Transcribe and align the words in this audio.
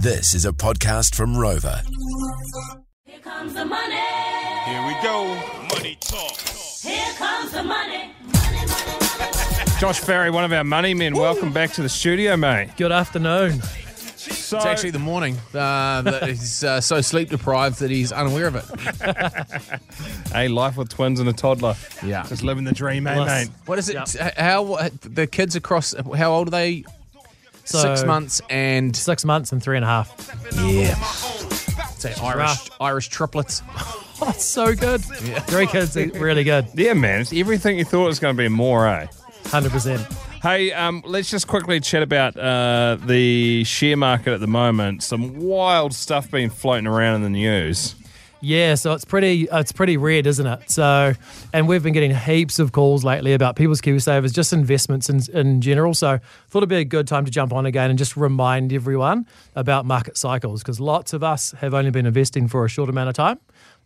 This 0.00 0.34
is 0.34 0.44
a 0.44 0.52
podcast 0.52 1.14
from 1.14 1.36
Rover. 1.36 1.82
Here 3.04 3.18
comes 3.20 3.54
the 3.54 3.64
money. 3.64 3.94
Here 3.96 4.86
we 4.86 4.94
go. 5.02 5.34
Money 5.74 5.96
talk. 6.00 6.36
Here 6.82 7.12
comes 7.16 7.52
the 7.52 7.62
money. 7.62 8.12
Money, 8.22 8.66
money, 8.66 8.66
money. 9.18 9.70
Josh 9.80 10.00
Farry, 10.00 10.30
one 10.30 10.44
of 10.44 10.52
our 10.52 10.64
money 10.64 10.94
men. 10.94 11.14
Welcome 11.14 11.52
back 11.52 11.72
to 11.72 11.82
the 11.82 11.88
studio, 11.88 12.36
mate. 12.36 12.70
Good 12.76 12.92
afternoon. 12.92 13.60
So, 14.16 14.56
It's 14.56 14.66
actually 14.66 14.90
the 14.90 14.98
morning. 14.98 15.36
Uh, 15.54 16.02
that 16.02 16.22
he's 16.28 16.62
uh, 16.64 16.80
so 16.80 17.00
sleep 17.00 17.30
deprived 17.30 17.78
that 17.80 17.90
he's 17.90 18.12
unaware 18.12 18.46
of 18.48 18.56
it. 18.56 18.64
a 20.34 20.48
life 20.48 20.76
with 20.76 20.88
twins 20.90 21.18
and 21.20 21.28
a 21.28 21.32
toddler. 21.32 21.76
Yeah. 22.04 22.24
Just 22.26 22.42
living 22.42 22.64
the 22.64 22.72
dream, 22.72 23.06
eh, 23.06 23.14
Bless. 23.14 23.46
mate? 23.48 23.54
What 23.66 23.78
is 23.78 23.88
it? 23.88 23.96
h- 23.96 24.32
How 24.36 24.88
the 25.02 25.26
kids 25.26 25.56
across? 25.56 25.94
How 26.16 26.32
old 26.32 26.48
are 26.48 26.50
they? 26.52 26.84
So, 27.68 27.78
Six 27.80 28.04
months 28.04 28.40
and 28.48 28.96
Six 28.96 29.24
months 29.26 29.52
and 29.52 29.62
three 29.62 29.76
and 29.76 29.84
a 29.84 29.88
half. 29.88 30.08
yeah. 30.56 30.94
Say 31.98 32.14
Irish 32.22 32.36
rough. 32.36 32.70
Irish 32.80 33.08
triplets. 33.08 33.62
Oh, 34.20 34.30
it's 34.30 34.44
so 34.44 34.74
good. 34.74 35.00
Yeah. 35.22 35.38
Three 35.38 35.68
kids, 35.68 35.96
are 35.96 36.04
really 36.08 36.42
good. 36.42 36.66
Yeah, 36.74 36.94
man. 36.94 37.20
It's 37.20 37.32
everything 37.32 37.78
you 37.78 37.84
thought 37.84 38.06
was 38.06 38.18
going 38.18 38.34
to 38.34 38.36
be 38.36 38.46
and 38.46 38.54
more, 38.54 38.88
eh? 38.88 39.06
100%. 39.44 40.12
Hey, 40.42 40.72
um, 40.72 41.04
let's 41.06 41.30
just 41.30 41.46
quickly 41.46 41.78
chat 41.78 42.02
about 42.02 42.36
uh, 42.36 42.96
the 43.06 43.62
share 43.62 43.96
market 43.96 44.32
at 44.32 44.40
the 44.40 44.48
moment. 44.48 45.04
Some 45.04 45.38
wild 45.38 45.94
stuff 45.94 46.32
being 46.32 46.50
floating 46.50 46.88
around 46.88 47.14
in 47.16 47.22
the 47.22 47.30
news. 47.30 47.94
Yeah, 48.40 48.76
so 48.76 48.92
it's 48.92 49.04
pretty 49.04 49.48
it's 49.50 49.72
pretty 49.72 49.96
red, 49.96 50.26
isn't 50.26 50.46
it? 50.46 50.70
So, 50.70 51.14
and 51.52 51.66
we've 51.66 51.82
been 51.82 51.92
getting 51.92 52.14
heaps 52.14 52.58
of 52.58 52.72
calls 52.72 53.04
lately 53.04 53.32
about 53.32 53.56
people's 53.56 53.80
KiwiSavers, 53.80 54.32
just 54.32 54.52
investments 54.52 55.08
in, 55.08 55.20
in 55.36 55.60
general. 55.60 55.92
So, 55.94 56.18
thought 56.48 56.58
it'd 56.58 56.68
be 56.68 56.76
a 56.76 56.84
good 56.84 57.08
time 57.08 57.24
to 57.24 57.30
jump 57.30 57.52
on 57.52 57.66
again 57.66 57.90
and 57.90 57.98
just 57.98 58.16
remind 58.16 58.72
everyone 58.72 59.26
about 59.56 59.86
market 59.86 60.16
cycles 60.16 60.62
because 60.62 60.78
lots 60.78 61.12
of 61.12 61.24
us 61.24 61.52
have 61.58 61.74
only 61.74 61.90
been 61.90 62.06
investing 62.06 62.46
for 62.48 62.64
a 62.64 62.68
short 62.68 62.88
amount 62.88 63.08
of 63.08 63.14
time. 63.14 63.40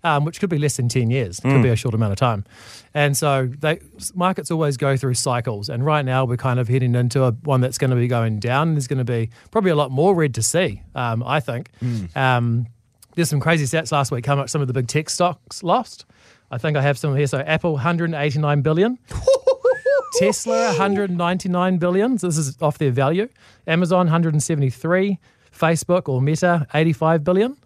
Um, 0.05 0.25
which 0.25 0.41
could 0.41 0.51
be 0.51 0.59
less 0.59 0.79
than 0.79 0.89
10 0.89 1.11
years, 1.13 1.39
It 1.39 1.43
could 1.43 1.63
be 1.63 1.69
a 1.69 1.77
short 1.77 1.95
amount 1.95 2.11
of 2.11 2.19
time. 2.19 2.45
And 2.93 3.17
so 3.17 3.49
they, 3.61 3.79
markets 4.17 4.51
always 4.51 4.77
go 4.77 4.97
through 4.97 5.15
cycles. 5.15 5.69
And 5.69 5.87
right 5.87 6.05
now 6.05 6.25
we're 6.25 6.37
kind 6.37 6.59
of 6.59 6.67
heading 6.67 6.97
into 6.97 7.23
a, 7.23 7.31
one 7.31 7.61
that's 7.61 7.79
going 7.79 7.91
to 7.91 7.97
be 7.97 8.09
going 8.09 8.41
down. 8.41 8.75
There's 8.75 8.89
going 8.89 8.99
to 8.99 9.05
be 9.05 9.31
probably 9.53 9.71
a 9.71 9.77
lot 9.77 9.93
more 9.93 10.13
red 10.17 10.35
to 10.35 10.43
see, 10.43 10.83
um, 10.97 11.23
I 11.23 11.39
think. 11.39 11.71
Um, 12.17 12.67
there's 13.15 13.31
some 13.31 13.41
crazy 13.41 13.65
stats 13.65 13.93
last 13.93 14.11
week. 14.11 14.27
How 14.27 14.37
much 14.37 14.51
some 14.51 14.61
of 14.61 14.69
the 14.69 14.73
big 14.73 14.89
tech 14.89 15.11
stocks 15.11 15.63
lost? 15.63 16.05
I 16.51 16.59
think 16.59 16.77
I 16.77 16.83
have 16.83 16.99
some 16.99 17.17
here. 17.17 17.27
So 17.27 17.39
Apple, 17.41 17.73
189 17.73 18.63
billion. 18.63 18.99
Tesla, 20.19 20.67
199 20.67 21.79
billion. 21.79 22.19
So 22.19 22.27
this 22.27 22.37
is 22.39 22.61
off 22.61 22.79
their 22.79 22.91
value. 22.91 23.29
Amazon, 23.67 24.07
173. 24.07 25.19
Facebook 25.53 26.09
or 26.09 26.21
Meta, 26.21 26.67
85 26.75 27.25
billion. 27.25 27.57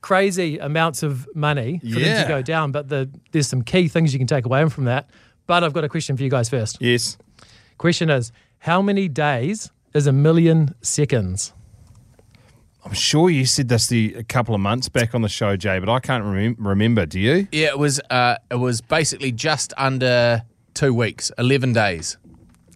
Crazy 0.00 0.58
amounts 0.58 1.02
of 1.02 1.28
money 1.34 1.78
for 1.78 1.98
them 1.98 2.22
to 2.22 2.28
go 2.28 2.42
down. 2.42 2.72
But 2.72 2.88
the, 2.88 3.10
there's 3.32 3.48
some 3.48 3.62
key 3.62 3.88
things 3.88 4.12
you 4.12 4.18
can 4.18 4.26
take 4.26 4.44
away 4.44 4.68
from 4.68 4.84
that. 4.84 5.08
But 5.46 5.64
I've 5.64 5.72
got 5.72 5.84
a 5.84 5.88
question 5.88 6.16
for 6.16 6.22
you 6.22 6.30
guys 6.30 6.48
first. 6.48 6.78
Yes. 6.80 7.16
Question 7.78 8.10
is, 8.10 8.32
how 8.58 8.82
many 8.82 9.08
days 9.08 9.70
is 9.94 10.06
a 10.06 10.12
million 10.12 10.74
seconds? 10.82 11.52
I'm 12.86 12.92
sure 12.94 13.28
you 13.28 13.44
said 13.46 13.68
this 13.68 13.88
the, 13.88 14.14
a 14.14 14.22
couple 14.22 14.54
of 14.54 14.60
months 14.60 14.88
back 14.88 15.12
on 15.14 15.20
the 15.22 15.28
show, 15.28 15.56
Jay, 15.56 15.78
but 15.80 15.88
I 15.88 15.98
can't 15.98 16.24
remem- 16.24 16.54
remember. 16.58 17.04
Do 17.04 17.18
you? 17.18 17.48
Yeah, 17.50 17.68
it 17.68 17.78
was. 17.78 18.00
Uh, 18.08 18.36
it 18.50 18.54
was 18.54 18.80
basically 18.80 19.32
just 19.32 19.72
under 19.76 20.42
two 20.74 20.94
weeks, 20.94 21.32
eleven 21.36 21.72
days. 21.72 22.16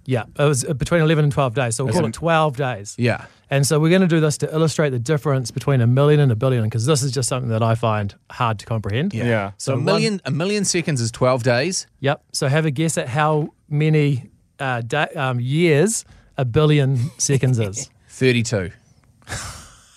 Yeah, 0.07 0.25
it 0.37 0.43
was 0.43 0.65
uh, 0.65 0.73
between 0.75 1.03
11 1.03 1.25
and 1.25 1.33
12 1.33 1.55
days. 1.55 1.77
So 1.77 1.85
we'll 1.85 1.93
Is 1.95 1.97
call 2.01 2.07
it- 2.07 2.09
it 2.09 2.15
12 2.15 2.57
days. 2.57 2.97
Yeah. 2.99 3.27
And 3.49 3.65
so 3.67 3.79
we're 3.79 3.91
going 3.91 4.01
to 4.01 4.09
do 4.09 4.19
this 4.19 4.39
to 4.39 4.53
illustrate 4.53 4.91
the 4.91 4.99
difference 4.99 5.51
between 5.53 5.81
a 5.81 5.87
million 5.87 6.19
and 6.21 6.33
a 6.33 6.35
billion 6.37 6.65
because 6.65 6.85
this 6.87 7.03
is 7.05 7.13
just 7.13 7.29
something 7.29 7.51
that 7.51 7.63
I 7.63 7.75
find 7.77 8.13
hard 8.31 8.59
to 8.61 8.67
comprehend. 8.67 9.13
Yeah. 9.15 9.53
So, 9.59 9.75
a 9.75 9.77
one- 9.77 9.85
million, 9.85 10.21
a 10.25 10.31
million 10.33 10.65
seconds 10.65 11.01
is 11.01 11.13
twelve 11.13 11.45
days. 11.45 11.87
Yep. 12.01 12.25
So 12.33 12.49
have 12.49 12.65
a 12.67 12.71
guess 12.73 12.99
at 12.99 13.09
how 13.09 13.51
many 13.69 14.31
uh, 14.59 14.81
da- 14.81 15.07
um, 15.15 15.39
years 15.39 16.05
a 16.37 16.45
billion 16.45 16.97
seconds 17.19 17.61
is. 17.61 17.89
Thirty-two. 18.09 18.71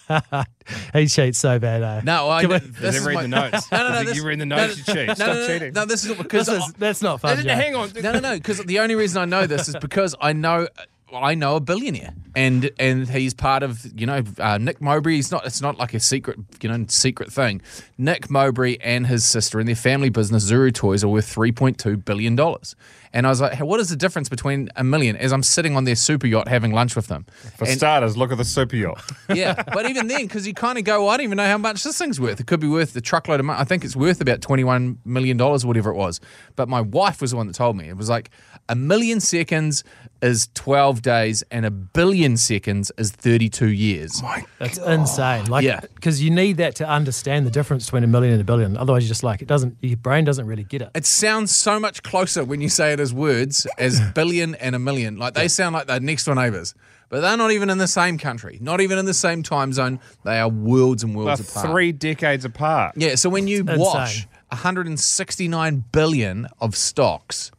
he 0.93 1.07
cheats 1.07 1.39
so 1.39 1.59
bad, 1.59 1.81
eh? 1.83 2.01
No, 2.03 2.29
I. 2.29 2.41
Can 2.41 2.49
we- 2.51 2.59
this 2.59 2.95
is 2.95 3.05
read 3.05 3.13
my- 3.15 3.21
the 3.23 3.27
notes? 3.27 3.67
No, 3.71 3.77
no, 3.77 3.89
no. 3.89 3.95
Is 3.95 4.01
it 4.01 4.05
this- 4.07 4.17
you 4.17 4.25
read 4.27 4.39
the 4.39 4.45
no, 4.45 4.55
notes, 4.57 4.77
you 4.77 4.83
cheat. 4.93 5.07
No, 5.07 5.13
Stop 5.13 5.27
no, 5.27 5.33
no, 5.33 5.47
cheating. 5.47 5.73
No, 5.73 5.85
this 5.85 6.03
is 6.05 6.15
because 6.17 6.47
This 6.47 6.63
is, 6.67 6.73
that's 6.73 7.01
not 7.01 7.21
fun. 7.21 7.41
Jay. 7.41 7.49
Hang 7.53 7.75
on. 7.75 7.91
no, 8.01 8.11
no, 8.13 8.19
no. 8.19 8.33
Because 8.35 8.59
the 8.59 8.79
only 8.79 8.95
reason 8.95 9.21
I 9.21 9.25
know 9.25 9.47
this 9.47 9.67
is 9.69 9.75
because 9.79 10.15
I 10.19 10.33
know 10.33 10.67
I 11.16 11.35
know 11.35 11.56
a 11.56 11.59
billionaire, 11.59 12.13
and 12.35 12.72
and 12.79 13.07
he's 13.09 13.34
part 13.34 13.63
of 13.63 13.85
you 14.00 14.06
know 14.06 14.24
uh, 14.40 14.57
Nick 14.57 14.81
Mowbray. 14.81 15.16
He's 15.16 15.31
not. 15.31 15.46
It's 15.46 15.62
not 15.62 15.78
like 15.78 15.94
a 15.94 16.00
secret 16.00 16.40
you 16.62 16.69
know 16.69 16.85
secret 16.88 17.31
thing. 17.31 17.62
Nick 17.97 18.29
Mowbray 18.29 18.78
and 18.81 19.07
his 19.07 19.24
sister 19.25 19.59
and 19.59 19.68
their 19.68 19.75
family 19.75 20.09
business 20.09 20.50
Zuru 20.50 20.74
Toys 20.74 21.03
are 21.03 21.07
worth 21.09 21.28
three 21.28 21.51
point 21.51 21.78
two 21.78 21.97
billion 21.97 22.35
dollars. 22.35 22.75
And 23.16 23.28
I 23.28 23.29
was 23.29 23.40
like, 23.40 23.53
hey, 23.53 23.63
what 23.63 23.79
is 23.79 23.90
the 23.90 23.96
difference 23.96 24.28
between 24.28 24.69
a 24.75 24.84
million? 24.84 25.16
As 25.16 25.31
I'm 25.31 25.44
sitting 25.44 25.75
on 25.75 25.84
their 25.84 25.96
super 25.96 26.25
yacht 26.25 26.47
having 26.47 26.72
lunch 26.72 26.96
with 26.96 27.09
them. 27.09 27.28
For 27.57 27.66
And- 27.66 27.78
starters, 27.78 28.18
look 28.18 28.31
at 28.31 28.40
the 28.40 28.44
super 28.44 28.75
yacht. 28.75 29.03
yeah, 29.31 29.62
but 29.72 29.85
even 29.88 30.07
then, 30.07 30.24
because 30.24 30.47
you 30.47 30.56
kind 30.56 30.80
of 30.80 30.84
go, 30.84 31.01
well, 31.01 31.09
I 31.09 31.18
don't 31.18 31.25
even 31.25 31.38
know 31.38 31.45
how 31.45 31.59
much 31.59 31.84
this 31.84 31.95
thing's 32.00 32.19
worth. 32.19 32.40
It 32.40 32.47
could 32.47 32.59
be 32.59 32.68
worth 32.68 32.94
the 32.94 33.01
truckload 33.01 33.40
of 33.40 33.45
money. 33.45 33.59
I 33.59 33.66
think 33.66 33.85
it's 33.85 33.95
worth 33.95 34.19
about 34.19 34.40
$21 34.41 34.97
million 35.06 35.40
or 35.40 35.59
whatever 35.59 35.91
it 35.91 35.95
was. 35.95 36.22
But 36.56 36.69
my 36.69 36.81
wife 36.81 37.22
was 37.22 37.30
the 37.30 37.38
one 37.38 37.45
that 37.45 37.53
told 37.53 37.78
me. 37.78 37.88
It 37.88 37.97
was 37.97 38.09
like 38.09 38.31
a 38.69 38.75
million 38.75 39.19
seconds 39.19 39.84
is 40.22 40.47
12 40.53 41.01
days 41.01 41.44
and 41.51 41.66
a 41.66 41.72
billion 41.72 42.38
seconds 42.38 42.91
is 42.97 43.12
32 43.12 43.68
years. 43.68 44.22
That's 44.57 44.78
insane. 44.78 45.46
Like, 45.47 45.66
Yeah. 45.66 45.81
because 45.96 46.22
you 46.24 46.31
need 46.31 46.57
that 46.57 46.75
to 46.75 46.88
understand 46.88 47.46
the 47.46 47.51
difference 47.51 47.85
between 47.85 48.03
a 48.06 48.07
million 48.07 48.31
and 48.34 48.41
a 48.41 48.46
billion. 48.46 48.78
Otherwise, 48.78 49.03
you're 49.03 49.09
just 49.09 49.24
like, 49.24 49.41
it 49.41 49.47
doesn't, 49.50 49.75
your 49.81 49.97
brain 49.97 50.24
doesn't 50.24 50.46
really 50.47 50.63
get 50.63 50.81
it. 50.81 50.90
It 50.96 51.06
sounds 51.06 51.53
so 51.53 51.78
much 51.79 52.03
closer 52.03 52.46
when 52.46 52.62
you 52.62 52.69
say 52.69 52.94
it 52.94 53.00
as 53.01 53.13
words 53.13 53.68
as 53.78 54.00
billion 54.16 54.56
and 54.56 54.75
a 54.75 54.80
million. 54.80 55.18
Like 55.18 55.34
they 55.34 55.50
sound 55.50 55.74
like 55.74 55.88
they're 55.88 56.00
next 56.00 56.24
door 56.24 56.35
neighbors. 56.35 56.74
But 57.09 57.19
they're 57.22 57.38
not 57.38 57.51
even 57.51 57.69
in 57.69 57.78
the 57.78 57.88
same 57.88 58.18
country, 58.18 58.57
not 58.62 58.81
even 58.81 58.97
in 58.97 59.06
the 59.06 59.13
same 59.13 59.44
time 59.44 59.72
zone. 59.74 60.00
They 60.24 60.40
are 60.40 60.50
worlds 60.50 61.03
and 61.03 61.13
They're 61.16 61.25
worlds 61.25 61.47
apart. 61.47 61.68
three 61.68 61.91
decades 61.91 62.44
apart. 62.44 62.94
Yeah, 62.95 63.16
so 63.16 63.30
when 63.30 63.47
you 63.47 63.59
Insane. 63.59 64.25
169 64.50 65.84
billion 65.91 66.47
of 66.59 66.75
stocks 66.75 67.51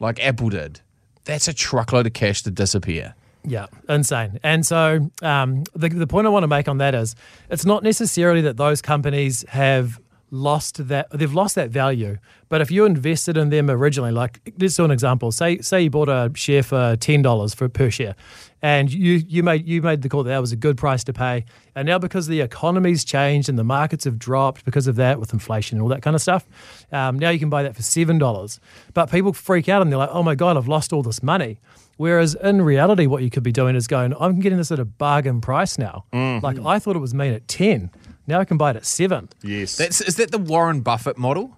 like 0.00 0.18
Apple 0.24 0.48
did, 0.48 0.80
that's 1.24 1.46
a 1.46 1.54
truckload 1.54 2.06
of 2.06 2.12
cash 2.12 2.42
to 2.42 2.50
disappear. 2.50 3.14
Yeah, 3.44 3.66
insane. 3.88 4.38
And 4.42 4.66
so 4.66 5.10
um, 5.22 5.64
the, 5.74 5.88
the 5.88 6.06
point 6.06 6.26
I 6.26 6.30
want 6.30 6.42
to 6.42 6.48
make 6.48 6.68
on 6.68 6.78
that 6.78 6.94
is 6.94 7.14
it's 7.50 7.64
not 7.64 7.82
necessarily 7.82 8.42
that 8.42 8.56
those 8.56 8.82
companies 8.82 9.44
have 9.48 10.00
lost 10.30 10.88
that 10.88 11.08
they've 11.10 11.32
lost 11.32 11.54
that 11.54 11.70
value. 11.70 12.18
But 12.48 12.60
if 12.60 12.70
you 12.70 12.84
invested 12.84 13.36
in 13.36 13.50
them 13.50 13.70
originally 13.70 14.12
like 14.12 14.40
let's 14.58 14.76
do 14.76 14.84
an 14.84 14.90
example. 14.90 15.32
Say 15.32 15.58
say 15.58 15.82
you 15.82 15.90
bought 15.90 16.08
a 16.08 16.30
share 16.34 16.62
for 16.62 16.96
$10 16.96 17.54
for 17.54 17.68
per 17.68 17.90
share 17.90 18.14
and 18.62 18.92
you 18.92 19.22
you 19.26 19.42
made 19.42 19.66
you 19.66 19.82
made 19.82 20.02
the 20.02 20.08
call 20.08 20.22
that 20.24 20.30
that 20.30 20.40
was 20.40 20.52
a 20.52 20.56
good 20.56 20.76
price 20.76 21.04
to 21.04 21.12
pay. 21.12 21.44
And 21.74 21.86
now 21.86 21.98
because 21.98 22.26
the 22.26 22.40
economy's 22.40 23.04
changed 23.04 23.48
and 23.48 23.58
the 23.58 23.64
markets 23.64 24.04
have 24.04 24.18
dropped 24.18 24.64
because 24.64 24.86
of 24.86 24.96
that 24.96 25.20
with 25.20 25.32
inflation 25.32 25.78
and 25.78 25.82
all 25.82 25.88
that 25.88 26.02
kind 26.02 26.14
of 26.16 26.22
stuff 26.22 26.46
um, 26.92 27.18
now 27.18 27.30
you 27.30 27.38
can 27.38 27.50
buy 27.50 27.62
that 27.62 27.76
for 27.76 27.82
$7 27.82 28.58
but 28.94 29.10
people 29.10 29.32
freak 29.32 29.68
out 29.68 29.82
and 29.82 29.90
they're 29.90 29.98
like 29.98 30.10
oh 30.12 30.22
my 30.22 30.34
god 30.34 30.56
i've 30.56 30.68
lost 30.68 30.92
all 30.92 31.02
this 31.02 31.22
money. 31.22 31.58
Whereas 31.96 32.34
in 32.34 32.62
reality, 32.62 33.06
what 33.06 33.22
you 33.22 33.28
could 33.28 33.42
be 33.42 33.52
doing 33.52 33.76
is 33.76 33.86
going, 33.86 34.14
I'm 34.18 34.40
getting 34.40 34.56
this 34.56 34.72
at 34.72 34.78
a 34.78 34.86
bargain 34.86 35.42
price 35.42 35.76
now. 35.76 36.06
Like 36.42 36.58
I 36.64 36.78
thought 36.78 36.96
it 36.96 37.00
was 37.00 37.12
made 37.12 37.34
at 37.34 37.46
10. 37.46 37.90
Now 38.30 38.40
I 38.40 38.44
can 38.44 38.56
buy 38.56 38.70
it 38.70 38.76
at 38.76 38.86
seven. 38.86 39.28
Yes. 39.42 39.76
That's 39.76 40.00
is 40.00 40.16
that 40.16 40.30
the 40.30 40.38
Warren 40.38 40.80
Buffett 40.82 41.18
model? 41.18 41.56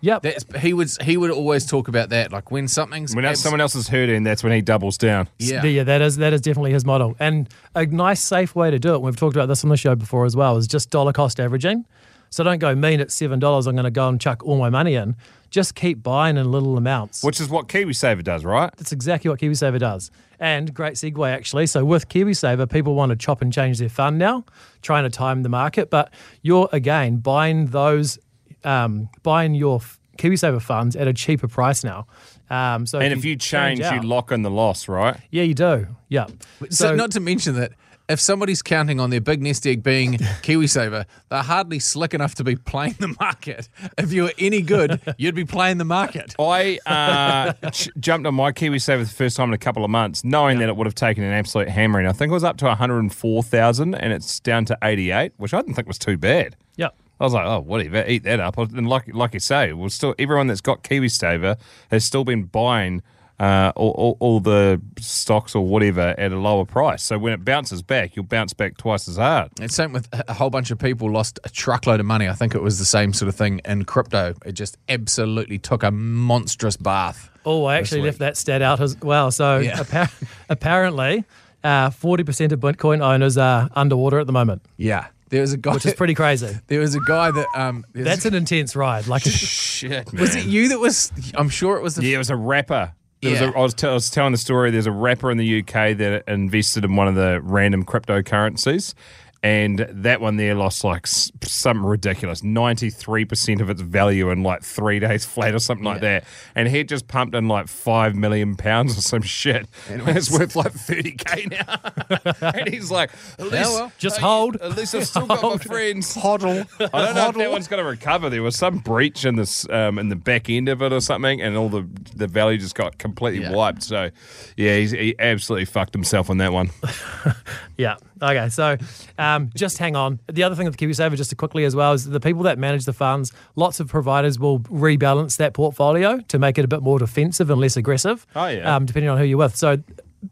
Yep. 0.00 0.22
That's 0.22 0.44
he 0.58 0.72
would 0.72 0.90
he 1.02 1.16
would 1.16 1.30
always 1.30 1.66
talk 1.66 1.88
about 1.88 2.08
that 2.10 2.32
like 2.32 2.50
when 2.50 2.66
something's 2.68 3.14
when 3.14 3.24
abs- 3.24 3.40
someone 3.40 3.60
else 3.60 3.74
is 3.74 3.88
hurting, 3.88 4.22
that's 4.22 4.42
when 4.42 4.52
he 4.52 4.62
doubles 4.62 4.96
down. 4.96 5.28
yeah. 5.38 5.62
yeah, 5.64 5.82
that 5.82 6.00
is 6.00 6.16
that 6.16 6.32
is 6.32 6.40
definitely 6.40 6.72
his 6.72 6.84
model. 6.84 7.16
And 7.18 7.48
a 7.74 7.84
nice, 7.84 8.20
safe 8.20 8.54
way 8.54 8.70
to 8.70 8.78
do 8.78 8.94
it. 8.94 9.02
We've 9.02 9.16
talked 9.16 9.36
about 9.36 9.46
this 9.46 9.64
on 9.64 9.70
the 9.70 9.76
show 9.76 9.94
before 9.96 10.24
as 10.24 10.34
well. 10.36 10.56
Is 10.56 10.66
just 10.66 10.90
dollar 10.90 11.12
cost 11.12 11.40
averaging. 11.40 11.84
So 12.30 12.44
don't 12.44 12.58
go 12.58 12.74
mean 12.74 13.00
at 13.00 13.10
seven 13.10 13.38
dollars. 13.38 13.66
I'm 13.66 13.74
going 13.74 13.84
to 13.84 13.90
go 13.90 14.08
and 14.08 14.20
chuck 14.20 14.42
all 14.44 14.58
my 14.58 14.70
money 14.70 14.94
in. 14.94 15.16
Just 15.50 15.74
keep 15.74 16.02
buying 16.02 16.36
in 16.36 16.50
little 16.50 16.76
amounts. 16.76 17.24
Which 17.24 17.40
is 17.40 17.48
what 17.48 17.68
KiwiSaver 17.68 18.22
does, 18.22 18.44
right? 18.44 18.70
That's 18.76 18.92
exactly 18.92 19.30
what 19.30 19.40
KiwiSaver 19.40 19.78
does. 19.78 20.10
And 20.38 20.74
great 20.74 20.94
segue, 20.94 21.26
actually. 21.30 21.66
So, 21.66 21.84
with 21.86 22.08
KiwiSaver, 22.10 22.70
people 22.70 22.94
want 22.94 23.10
to 23.10 23.16
chop 23.16 23.40
and 23.40 23.50
change 23.52 23.78
their 23.78 23.88
fund 23.88 24.18
now, 24.18 24.44
trying 24.82 25.04
to 25.04 25.10
time 25.10 25.42
the 25.42 25.48
market. 25.48 25.88
But 25.88 26.12
you're, 26.42 26.68
again, 26.72 27.16
buying 27.16 27.66
those, 27.68 28.18
um, 28.62 29.08
buying 29.22 29.54
your 29.54 29.80
KiwiSaver 30.18 30.60
funds 30.60 30.96
at 30.96 31.08
a 31.08 31.14
cheaper 31.14 31.48
price 31.48 31.82
now. 31.82 32.06
Um, 32.50 32.86
so 32.86 32.98
And 32.98 33.12
if 33.12 33.24
you 33.24 33.36
change, 33.36 33.80
out- 33.80 33.94
you 33.94 34.06
lock 34.08 34.30
in 34.30 34.42
the 34.42 34.50
loss, 34.50 34.86
right? 34.86 35.16
Yeah, 35.30 35.44
you 35.44 35.54
do. 35.54 35.86
Yeah. 36.08 36.26
So, 36.70 36.94
not 36.94 37.10
to 37.12 37.20
mention 37.20 37.54
that 37.54 37.72
if 38.08 38.20
somebody's 38.20 38.62
counting 38.62 39.00
on 39.00 39.10
their 39.10 39.20
big 39.20 39.42
nest 39.42 39.66
egg 39.66 39.82
being 39.82 40.14
KiwiSaver, 40.42 41.04
they're 41.28 41.42
hardly 41.42 41.78
slick 41.78 42.14
enough 42.14 42.34
to 42.36 42.44
be 42.44 42.56
playing 42.56 42.96
the 42.98 43.14
market. 43.20 43.68
If 43.98 44.12
you 44.12 44.24
were 44.24 44.32
any 44.38 44.62
good, 44.62 45.00
you'd 45.18 45.34
be 45.34 45.44
playing 45.44 45.78
the 45.78 45.84
market. 45.84 46.34
I 46.40 46.78
uh, 46.86 47.70
ch- 47.70 47.90
jumped 47.98 48.26
on 48.26 48.34
my 48.34 48.52
KiwiSaver 48.52 49.00
the 49.00 49.14
first 49.14 49.36
time 49.36 49.48
in 49.48 49.54
a 49.54 49.58
couple 49.58 49.84
of 49.84 49.90
months, 49.90 50.24
knowing 50.24 50.58
that 50.58 50.68
it 50.68 50.76
would 50.76 50.86
have 50.86 50.94
taken 50.94 51.22
an 51.22 51.32
absolute 51.32 51.68
hammering. 51.68 52.06
I 52.06 52.12
think 52.12 52.30
it 52.30 52.34
was 52.34 52.44
up 52.44 52.56
to 52.58 52.66
104,000 52.66 53.94
and 53.94 54.12
it's 54.12 54.40
down 54.40 54.64
to 54.66 54.78
88, 54.82 55.32
which 55.36 55.52
I 55.52 55.60
didn't 55.60 55.74
think 55.74 55.86
was 55.86 55.98
too 55.98 56.16
bad. 56.16 56.56
Yep. 56.76 56.94
I 57.20 57.24
was 57.24 57.32
like, 57.32 57.46
oh, 57.46 57.60
whatever, 57.60 58.04
eat 58.06 58.22
that 58.22 58.40
up. 58.40 58.56
And 58.58 58.88
like, 58.88 59.12
like 59.12 59.34
you 59.34 59.40
say, 59.40 59.72
well, 59.72 59.90
still 59.90 60.14
everyone 60.18 60.46
that's 60.46 60.60
got 60.60 60.84
KiwiSaver 60.84 61.58
has 61.90 62.04
still 62.04 62.24
been 62.24 62.44
buying 62.44 63.02
uh, 63.40 63.72
all, 63.76 63.90
all, 63.92 64.16
all 64.20 64.40
the 64.40 64.80
stocks 64.98 65.54
or 65.54 65.64
whatever 65.64 66.14
at 66.18 66.32
a 66.32 66.36
lower 66.38 66.64
price. 66.64 67.02
So 67.02 67.18
when 67.18 67.32
it 67.32 67.44
bounces 67.44 67.82
back, 67.82 68.16
you'll 68.16 68.24
bounce 68.24 68.52
back 68.52 68.76
twice 68.76 69.06
as 69.08 69.16
hard. 69.16 69.50
And 69.60 69.70
same 69.70 69.92
with 69.92 70.08
a 70.12 70.32
whole 70.32 70.50
bunch 70.50 70.70
of 70.70 70.78
people 70.78 71.10
lost 71.10 71.38
a 71.44 71.48
truckload 71.48 72.00
of 72.00 72.06
money. 72.06 72.28
I 72.28 72.32
think 72.32 72.54
it 72.54 72.62
was 72.62 72.78
the 72.78 72.84
same 72.84 73.12
sort 73.12 73.28
of 73.28 73.36
thing 73.36 73.60
in 73.64 73.84
crypto. 73.84 74.34
It 74.44 74.52
just 74.52 74.76
absolutely 74.88 75.58
took 75.58 75.82
a 75.82 75.90
monstrous 75.90 76.76
bath. 76.76 77.30
Oh, 77.46 77.64
I 77.64 77.76
actually 77.78 78.02
left 78.02 78.18
that 78.18 78.36
stat 78.36 78.60
out 78.60 78.80
as 78.80 78.96
well. 79.00 79.30
So 79.30 79.58
Yeah. 79.58 79.80
appa- 79.92 80.10
apparently, 80.48 81.24
uh, 81.64 81.90
40% 81.90 82.52
of 82.52 82.60
Bitcoin 82.60 83.00
owners 83.00 83.38
are 83.38 83.68
underwater 83.74 84.18
at 84.18 84.26
the 84.26 84.32
moment, 84.32 84.62
Yeah. 84.76 85.06
There 85.30 85.42
was 85.42 85.52
a 85.52 85.58
guy. 85.58 85.74
which 85.74 85.84
is 85.84 85.92
pretty 85.92 86.14
crazy. 86.14 86.48
There 86.68 86.80
was 86.80 86.94
a 86.94 87.00
guy 87.06 87.30
that. 87.30 87.46
Um, 87.54 87.84
That's 87.92 88.24
an 88.24 88.32
intense 88.34 88.74
ride. 88.74 89.06
Like, 89.08 89.22
Shit, 89.26 90.10
man. 90.10 90.20
Was 90.22 90.34
it 90.34 90.46
you 90.46 90.70
that 90.70 90.78
was? 90.80 91.12
I'm 91.34 91.50
sure 91.50 91.76
it 91.76 91.82
was 91.82 91.96
the. 91.96 92.02
Yeah, 92.06 92.14
it 92.14 92.18
was 92.18 92.30
a 92.30 92.36
rapper. 92.36 92.92
There 93.20 93.32
was 93.32 93.40
a, 93.40 93.46
I, 93.46 93.60
was 93.60 93.74
t- 93.74 93.86
I 93.86 93.94
was 93.94 94.10
telling 94.10 94.32
the 94.32 94.38
story. 94.38 94.70
There's 94.70 94.86
a 94.86 94.92
rapper 94.92 95.30
in 95.30 95.38
the 95.38 95.60
UK 95.60 95.96
that 95.96 96.24
invested 96.28 96.84
in 96.84 96.94
one 96.96 97.08
of 97.08 97.14
the 97.14 97.40
random 97.42 97.84
cryptocurrencies, 97.84 98.94
and 99.42 99.78
that 99.90 100.20
one 100.20 100.36
there 100.36 100.54
lost 100.54 100.82
like 100.82 101.06
s- 101.06 101.30
something 101.42 101.84
ridiculous 101.84 102.40
93% 102.42 103.60
of 103.60 103.70
its 103.70 103.80
value 103.80 104.30
in 104.30 104.42
like 104.42 104.62
three 104.62 104.98
days 104.98 105.24
flat 105.24 105.54
or 105.54 105.58
something 105.60 105.84
like 105.84 106.00
that. 106.00 106.24
And 106.54 106.68
he 106.68 106.82
just 106.84 107.06
pumped 107.08 107.34
in 107.34 107.46
like 107.48 107.68
five 107.68 108.14
million 108.16 108.56
pounds 108.56 108.98
or 108.98 109.00
some 109.00 109.22
shit. 109.22 109.68
And 109.88 110.02
it's 110.08 110.30
worth 110.30 110.56
like 110.56 110.72
30k 110.72 111.50
now. 111.50 112.48
and 112.58 112.68
he's 112.68 112.90
like, 112.90 113.10
at 113.38 113.46
least, 113.46 113.70
well. 113.70 113.92
Just 113.98 114.18
hold. 114.18 114.56
At 114.56 114.76
least 114.76 114.94
I've 114.94 115.06
still 115.06 115.26
got 115.26 115.42
my 115.42 115.56
friends. 115.58 116.14
HODL. 116.16 116.66
I 116.92 117.04
don't 117.04 117.14
know 117.14 117.28
if 117.28 117.34
that 117.36 117.50
one's 117.50 117.68
going 117.68 117.82
to 117.82 117.88
recover. 117.88 118.28
There 118.30 118.42
was 118.42 118.56
some 118.56 118.78
breach 118.78 119.24
in 119.24 119.36
this 119.36 119.68
um, 119.70 119.98
in 119.98 120.08
the 120.08 120.16
back 120.16 120.50
end 120.50 120.68
of 120.68 120.82
it 120.82 120.92
or 120.92 121.00
something, 121.00 121.40
and 121.40 121.56
all 121.56 121.68
the 121.68 121.86
the 122.16 122.26
value 122.26 122.58
just 122.58 122.74
got 122.74 122.98
completely 122.98 123.42
Yeah. 123.42 123.52
wiped. 123.52 123.82
So, 123.84 124.10
yeah, 124.56 124.76
he's, 124.78 124.90
he 124.90 125.14
absolutely 125.18 125.66
fucked 125.66 125.94
himself 125.94 126.28
on 126.30 126.38
that 126.38 126.52
one. 126.52 126.70
Yeah. 127.76 127.94
Okay. 128.20 128.48
So 128.48 128.76
um, 129.18 129.50
just 129.54 129.78
hang 129.78 129.96
on. 129.96 130.20
The 130.26 130.42
other 130.42 130.54
thing 130.54 130.66
with 130.66 130.76
KiwiSaver, 130.76 131.16
just 131.16 131.30
to 131.30 131.36
quickly 131.36 131.64
as 131.64 131.76
well, 131.76 131.92
is 131.92 132.04
the 132.04 132.20
people 132.20 132.42
that 132.44 132.58
manage 132.58 132.84
the 132.84 132.92
funds, 132.92 133.32
lots 133.56 133.80
of 133.80 133.88
providers 133.88 134.38
will 134.38 134.60
rebalance 134.60 135.36
that 135.36 135.54
portfolio 135.54 136.20
to 136.28 136.38
make 136.38 136.58
it 136.58 136.64
a 136.64 136.68
bit 136.68 136.82
more 136.82 136.98
defensive 136.98 137.50
and 137.50 137.60
less 137.60 137.76
aggressive. 137.76 138.26
Oh, 138.34 138.46
yeah. 138.46 138.74
Um, 138.74 138.86
depending 138.86 139.10
on 139.10 139.18
who 139.18 139.24
you're 139.24 139.38
with. 139.38 139.56
So, 139.56 139.82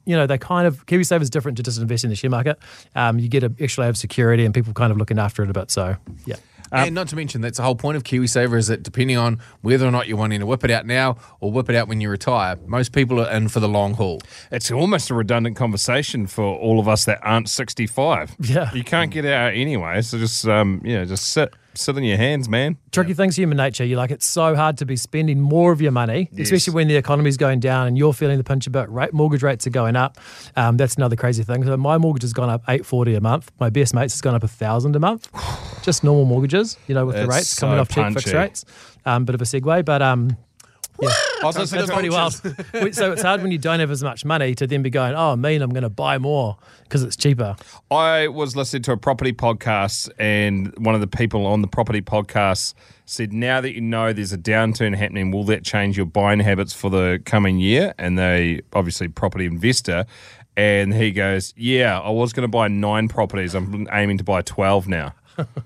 you 0.04 0.16
know, 0.16 0.26
they 0.26 0.38
kind 0.38 0.66
of, 0.66 0.84
KiwiSaver 0.86 1.22
is 1.22 1.30
different 1.30 1.56
to 1.58 1.62
just 1.62 1.80
investing 1.80 2.08
in 2.08 2.10
the 2.10 2.16
share 2.16 2.30
market. 2.30 2.58
Um, 2.94 3.18
you 3.18 3.28
get 3.28 3.44
a 3.44 3.52
extra 3.60 3.82
layer 3.82 3.90
of 3.90 3.96
security 3.96 4.44
and 4.44 4.52
people 4.52 4.72
kind 4.72 4.90
of 4.90 4.98
looking 4.98 5.18
after 5.18 5.42
it 5.44 5.50
a 5.50 5.52
bit. 5.52 5.70
So, 5.70 5.96
yeah. 6.24 6.36
And 6.72 6.94
not 6.94 7.08
to 7.08 7.16
mention, 7.16 7.40
that's 7.40 7.56
the 7.58 7.62
whole 7.62 7.74
point 7.76 7.96
of 7.96 8.04
KiwiSaver 8.04 8.56
is 8.56 8.66
that 8.68 8.82
depending 8.82 9.16
on 9.16 9.40
whether 9.62 9.86
or 9.86 9.90
not 9.90 10.08
you're 10.08 10.16
wanting 10.16 10.40
to 10.40 10.46
whip 10.46 10.64
it 10.64 10.70
out 10.70 10.86
now 10.86 11.16
or 11.40 11.52
whip 11.52 11.70
it 11.70 11.76
out 11.76 11.88
when 11.88 12.00
you 12.00 12.10
retire, 12.10 12.56
most 12.66 12.92
people 12.92 13.20
are 13.20 13.30
in 13.30 13.48
for 13.48 13.60
the 13.60 13.68
long 13.68 13.94
haul. 13.94 14.20
It's 14.50 14.70
almost 14.70 15.10
a 15.10 15.14
redundant 15.14 15.56
conversation 15.56 16.26
for 16.26 16.44
all 16.44 16.80
of 16.80 16.88
us 16.88 17.04
that 17.04 17.18
aren't 17.22 17.48
65. 17.48 18.36
Yeah. 18.40 18.72
You 18.72 18.84
can't 18.84 19.10
get 19.10 19.24
out 19.24 19.54
anyway, 19.54 20.02
so 20.02 20.18
just, 20.18 20.46
um, 20.46 20.80
yeah, 20.84 21.04
just 21.04 21.28
sit, 21.28 21.54
sit 21.76 21.96
in 21.96 22.04
your 22.04 22.16
hands, 22.16 22.48
man. 22.48 22.78
tricky 22.92 23.14
things 23.14 23.36
human 23.36 23.56
nature. 23.56 23.84
You're 23.84 23.98
like 23.98 24.10
it's 24.10 24.26
so 24.26 24.54
hard 24.54 24.78
to 24.78 24.86
be 24.86 24.96
spending 24.96 25.40
more 25.40 25.72
of 25.72 25.80
your 25.80 25.92
money, 25.92 26.28
especially 26.38 26.74
when 26.74 26.88
the 26.88 26.96
economy's 26.96 27.36
going 27.36 27.60
down 27.60 27.86
and 27.86 27.96
you're 27.98 28.12
feeling 28.12 28.38
the 28.38 28.44
pinch 28.44 28.66
a 28.66 28.70
bit. 28.70 28.88
Right, 28.88 29.12
mortgage 29.12 29.42
rates 29.42 29.66
are 29.66 29.70
going 29.70 29.96
up. 29.96 30.18
Um, 30.56 30.76
that's 30.76 30.96
another 30.96 31.16
crazy 31.16 31.42
thing. 31.42 31.64
So 31.64 31.76
my 31.76 31.98
mortgage 31.98 32.22
has 32.22 32.32
gone 32.32 32.50
up 32.50 32.62
eight 32.68 32.84
forty 32.86 33.14
a 33.14 33.20
month. 33.20 33.50
My 33.60 33.70
best 33.70 33.94
mates 33.94 34.14
has 34.14 34.20
gone 34.20 34.34
up 34.34 34.44
a 34.44 34.48
thousand 34.48 34.96
a 34.96 35.00
month. 35.00 35.28
Just 35.82 36.02
normal 36.02 36.24
mortgages, 36.24 36.78
you 36.88 36.94
know, 36.94 37.06
with 37.06 37.14
the 37.16 37.22
That's 37.22 37.36
rates 37.36 37.58
coming 37.58 37.76
so 37.76 37.80
off 37.80 37.88
cheap 37.88 38.12
fixed 38.14 38.34
rates. 38.34 38.64
Um, 39.04 39.24
bit 39.24 39.34
of 39.36 39.42
a 39.42 39.44
segue, 39.44 39.84
but 39.84 40.02
um, 40.02 40.36
yeah, 41.00 41.08
I 41.42 41.44
was 41.44 41.58
listening 41.58 41.80
that's 41.80 41.90
to 41.90 41.94
pretty 41.94 42.10
wild. 42.10 42.32
so 42.94 43.12
it's 43.12 43.22
hard 43.22 43.42
when 43.42 43.50
you 43.50 43.58
don't 43.58 43.80
have 43.80 43.90
as 43.90 44.02
much 44.02 44.24
money 44.24 44.54
to 44.54 44.66
then 44.66 44.82
be 44.82 44.90
going, 44.90 45.14
oh, 45.14 45.32
I 45.32 45.36
mean, 45.36 45.62
I'm 45.62 45.70
going 45.70 45.82
to 45.82 45.90
buy 45.90 46.18
more 46.18 46.56
because 46.84 47.02
it's 47.02 47.16
cheaper. 47.16 47.56
I 47.90 48.28
was 48.28 48.56
listening 48.56 48.82
to 48.84 48.92
a 48.92 48.96
property 48.96 49.32
podcast, 49.32 50.08
and 50.18 50.76
one 50.78 50.94
of 50.94 51.00
the 51.00 51.06
people 51.06 51.46
on 51.46 51.62
the 51.62 51.68
property 51.68 52.00
podcast 52.00 52.74
said, 53.04 53.32
"Now 53.32 53.60
that 53.60 53.74
you 53.74 53.80
know 53.80 54.12
there's 54.12 54.32
a 54.32 54.38
downturn 54.38 54.96
happening, 54.96 55.30
will 55.30 55.44
that 55.44 55.64
change 55.64 55.96
your 55.96 56.06
buying 56.06 56.40
habits 56.40 56.72
for 56.72 56.90
the 56.90 57.20
coming 57.24 57.58
year?" 57.58 57.94
And 57.98 58.18
they 58.18 58.62
obviously 58.72 59.08
property 59.08 59.46
investor, 59.46 60.06
and 60.56 60.94
he 60.94 61.12
goes, 61.12 61.54
"Yeah, 61.56 62.00
I 62.00 62.10
was 62.10 62.32
going 62.32 62.44
to 62.44 62.48
buy 62.48 62.68
nine 62.68 63.08
properties. 63.08 63.54
I'm 63.54 63.86
aiming 63.92 64.18
to 64.18 64.24
buy 64.24 64.42
twelve 64.42 64.88
now." 64.88 65.14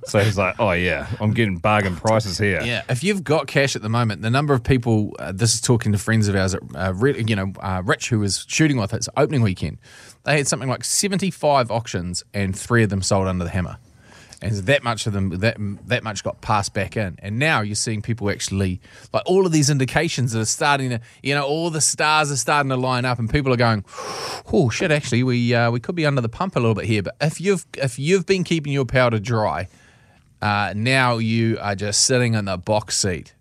So 0.05 0.19
he's 0.21 0.39
like, 0.39 0.57
"Oh 0.59 0.73
yeah, 0.73 1.07
I'm 1.21 1.33
getting 1.33 1.59
bargain 1.59 1.97
prices 1.97 2.39
here." 2.39 2.61
Yeah, 2.63 2.83
if 2.89 3.05
you've 3.05 3.25
got 3.25 3.47
cash 3.47 3.77
at 3.77 3.83
the 3.83 3.89
moment, 3.89 4.23
the 4.23 4.31
number 4.31 4.55
of 4.55 4.63
people, 4.63 5.15
uh, 5.19 5.33
this 5.33 5.55
is 5.55 5.61
talking 5.61 5.93
to 5.93 5.99
friends 5.99 6.29
of 6.29 6.37
ours, 6.37 6.55
at, 6.55 6.63
uh, 6.75 6.93
you 7.05 7.37
know, 7.37 7.53
uh, 7.61 7.83
Rich, 7.85 8.09
who 8.11 8.21
was 8.21 8.45
shooting 8.49 8.77
with 8.77 8.91
his 8.91 9.09
opening 9.17 9.43
weekend, 9.43 9.79
they 10.25 10.37
had 10.37 10.47
something 10.47 10.69
like 10.69 10.85
75 10.85 11.71
auctions 11.71 12.23
and 12.35 12.57
three 12.57 12.83
of 12.83 12.91
them 12.91 13.03
sold 13.03 13.27
under 13.29 13.45
the 13.45 13.51
hammer. 13.51 13.79
And 14.43 14.57
that 14.57 14.83
much 14.83 15.07
of 15.07 15.13
them, 15.13 15.29
that 15.41 15.59
that 15.87 16.03
much 16.03 16.25
got 16.25 16.41
passed 16.41 16.73
back 16.73 16.97
in, 16.97 17.19
and 17.19 17.39
now 17.39 17.61
you're 17.61 17.75
seeing 17.75 18.01
people 18.01 18.31
actually 18.31 18.81
like 19.13 19.23
all 19.27 19.45
of 19.45 19.53
these 19.53 19.69
indications 19.69 20.33
that 20.33 20.41
are 20.41 20.47
starting 20.47 20.89
to, 20.91 21.01
you 21.23 21.35
know, 21.35 21.45
all 21.45 21.69
the 21.69 21.83
stars 21.83 22.33
are 22.33 22.37
starting 22.37 22.71
to 22.71 22.77
line 22.77 23.05
up, 23.05 23.19
and 23.19 23.29
people 23.29 23.53
are 23.53 23.59
going, 23.59 23.85
"Oh 24.51 24.71
shit!" 24.71 24.91
Actually, 24.91 25.25
we 25.25 25.55
uh, 25.55 25.71
we 25.71 25.79
could 25.79 25.95
be 25.95 26.07
under 26.07 26.23
the 26.23 26.31
pump 26.31 26.57
a 26.57 26.59
little 26.59 26.75
bit 26.75 26.87
here. 26.87 27.03
But 27.03 27.17
if 27.21 27.39
you've 27.39 27.67
if 27.77 27.99
you've 27.99 28.25
been 28.25 28.43
keeping 28.45 28.73
your 28.73 28.87
powder 28.87 29.19
dry, 29.19 29.69
uh, 30.41 30.73
now 30.75 31.19
you 31.19 31.59
are 31.61 31.75
just 31.75 32.07
sitting 32.07 32.33
in 32.33 32.47
the 32.47 32.57
box 32.57 32.97
seat. 32.97 33.35